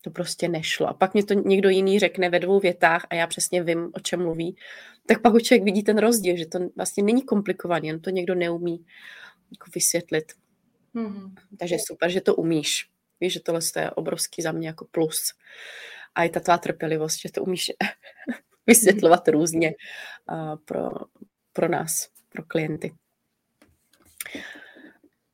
to 0.03 0.11
prostě 0.11 0.49
nešlo. 0.49 0.87
A 0.87 0.95
pak 0.95 1.15
mě 1.15 1.25
to 1.25 1.35
někdo 1.35 1.69
jiný 1.69 1.99
řekne 1.99 2.31
ve 2.31 2.39
dvou 2.39 2.61
větách 2.61 3.07
a 3.11 3.15
já 3.15 3.27
přesně 3.27 3.63
vím, 3.63 3.91
o 3.95 4.01
čem 4.01 4.23
mluví. 4.23 4.57
Tak 5.07 5.23
pak 5.23 5.43
člověk 5.43 5.65
vidí 5.65 5.83
ten 5.83 5.99
rozdíl, 5.99 6.37
že 6.37 6.47
to 6.47 6.59
vlastně 6.77 7.03
není 7.03 7.23
komplikovaný, 7.23 7.89
jen 7.89 8.01
to 8.01 8.11
někdo 8.11 8.35
neumí 8.35 8.87
jako 9.53 9.71
vysvětlit. 9.75 10.25
Mm-hmm. 10.95 11.33
Takže 11.59 11.77
super, 11.87 12.11
že 12.11 12.21
to 12.21 12.35
umíš. 12.35 12.91
Víš, 13.21 13.33
že 13.33 13.41
tohle 13.41 13.61
je 13.77 13.91
obrovský 13.91 14.43
za 14.43 14.53
mě 14.53 14.69
jako 14.69 14.87
plus. 14.91 15.21
A 16.15 16.25
i 16.25 16.29
ta 16.29 16.41
tvá 16.41 16.59
trpělivost, 16.59 17.21
že 17.21 17.33
to 17.33 17.43
umíš 17.43 17.73
vysvětlovat 18.67 19.29
různě 19.29 19.73
pro, 20.65 20.91
pro 21.53 21.69
nás, 21.69 22.09
pro 22.29 22.43
klienty. 22.43 22.93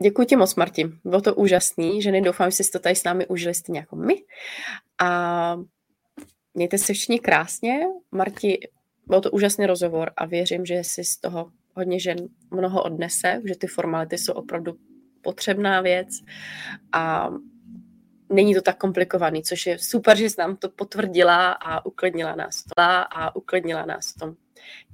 Děkuji 0.03 0.27
ti 0.27 0.37
moc, 0.37 0.55
Marti. 0.55 0.93
Bylo 1.05 1.21
to 1.21 1.35
úžasný. 1.35 2.03
Ženy, 2.03 2.21
doufám, 2.23 2.51
že 2.51 2.57
jste 2.57 2.79
to 2.79 2.83
tady 2.83 2.97
s 2.97 3.05
námi 3.05 3.27
užili 3.27 3.55
stejně 3.55 3.81
jako 3.81 3.97
my. 3.97 4.15
A 5.03 5.57
mějte 6.55 6.79
se 6.79 6.93
všichni 6.93 7.21
krásně. 7.21 7.81
Marti, 8.13 8.59
byl 9.07 9.21
to 9.21 9.31
úžasný 9.31 9.67
rozhovor 9.67 10.11
a 10.17 10.27
věřím, 10.27 10.67
že 10.67 10.85
si 10.85 11.05
z 11.05 11.17
toho 11.17 11.51
hodně 11.75 12.01
žen 12.01 12.29
mnoho 12.51 12.83
odnese, 12.83 13.43
že 13.45 13.57
ty 13.57 13.67
formality 13.67 14.19
jsou 14.19 14.33
opravdu 14.33 14.77
potřebná 15.23 15.81
věc 15.81 16.09
a 16.93 17.31
není 18.33 18.55
to 18.55 18.63
tak 18.63 18.79
komplikovaný, 18.79 19.43
což 19.43 19.67
je 19.67 19.79
super, 19.79 20.17
že 20.17 20.25
jsi 20.31 20.37
nám 20.39 20.57
to 20.57 20.69
potvrdila 20.69 21.53
a 21.53 21.87
uklidnila 21.87 22.35
nás 22.35 22.63
to 22.63 22.83
a 22.83 23.37
uklidnila 23.37 23.87
nás 23.87 24.15
to. 24.15 24.35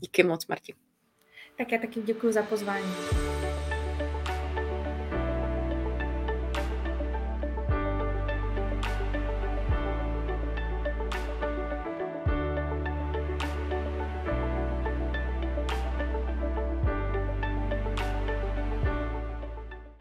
Díky 0.01 0.23
moc, 0.23 0.47
Marti. 0.47 0.75
Tak 1.57 1.73
já 1.73 1.79
taky 1.79 2.03
děkuji 2.03 2.33
za 2.33 2.43
pozvání. 2.43 2.95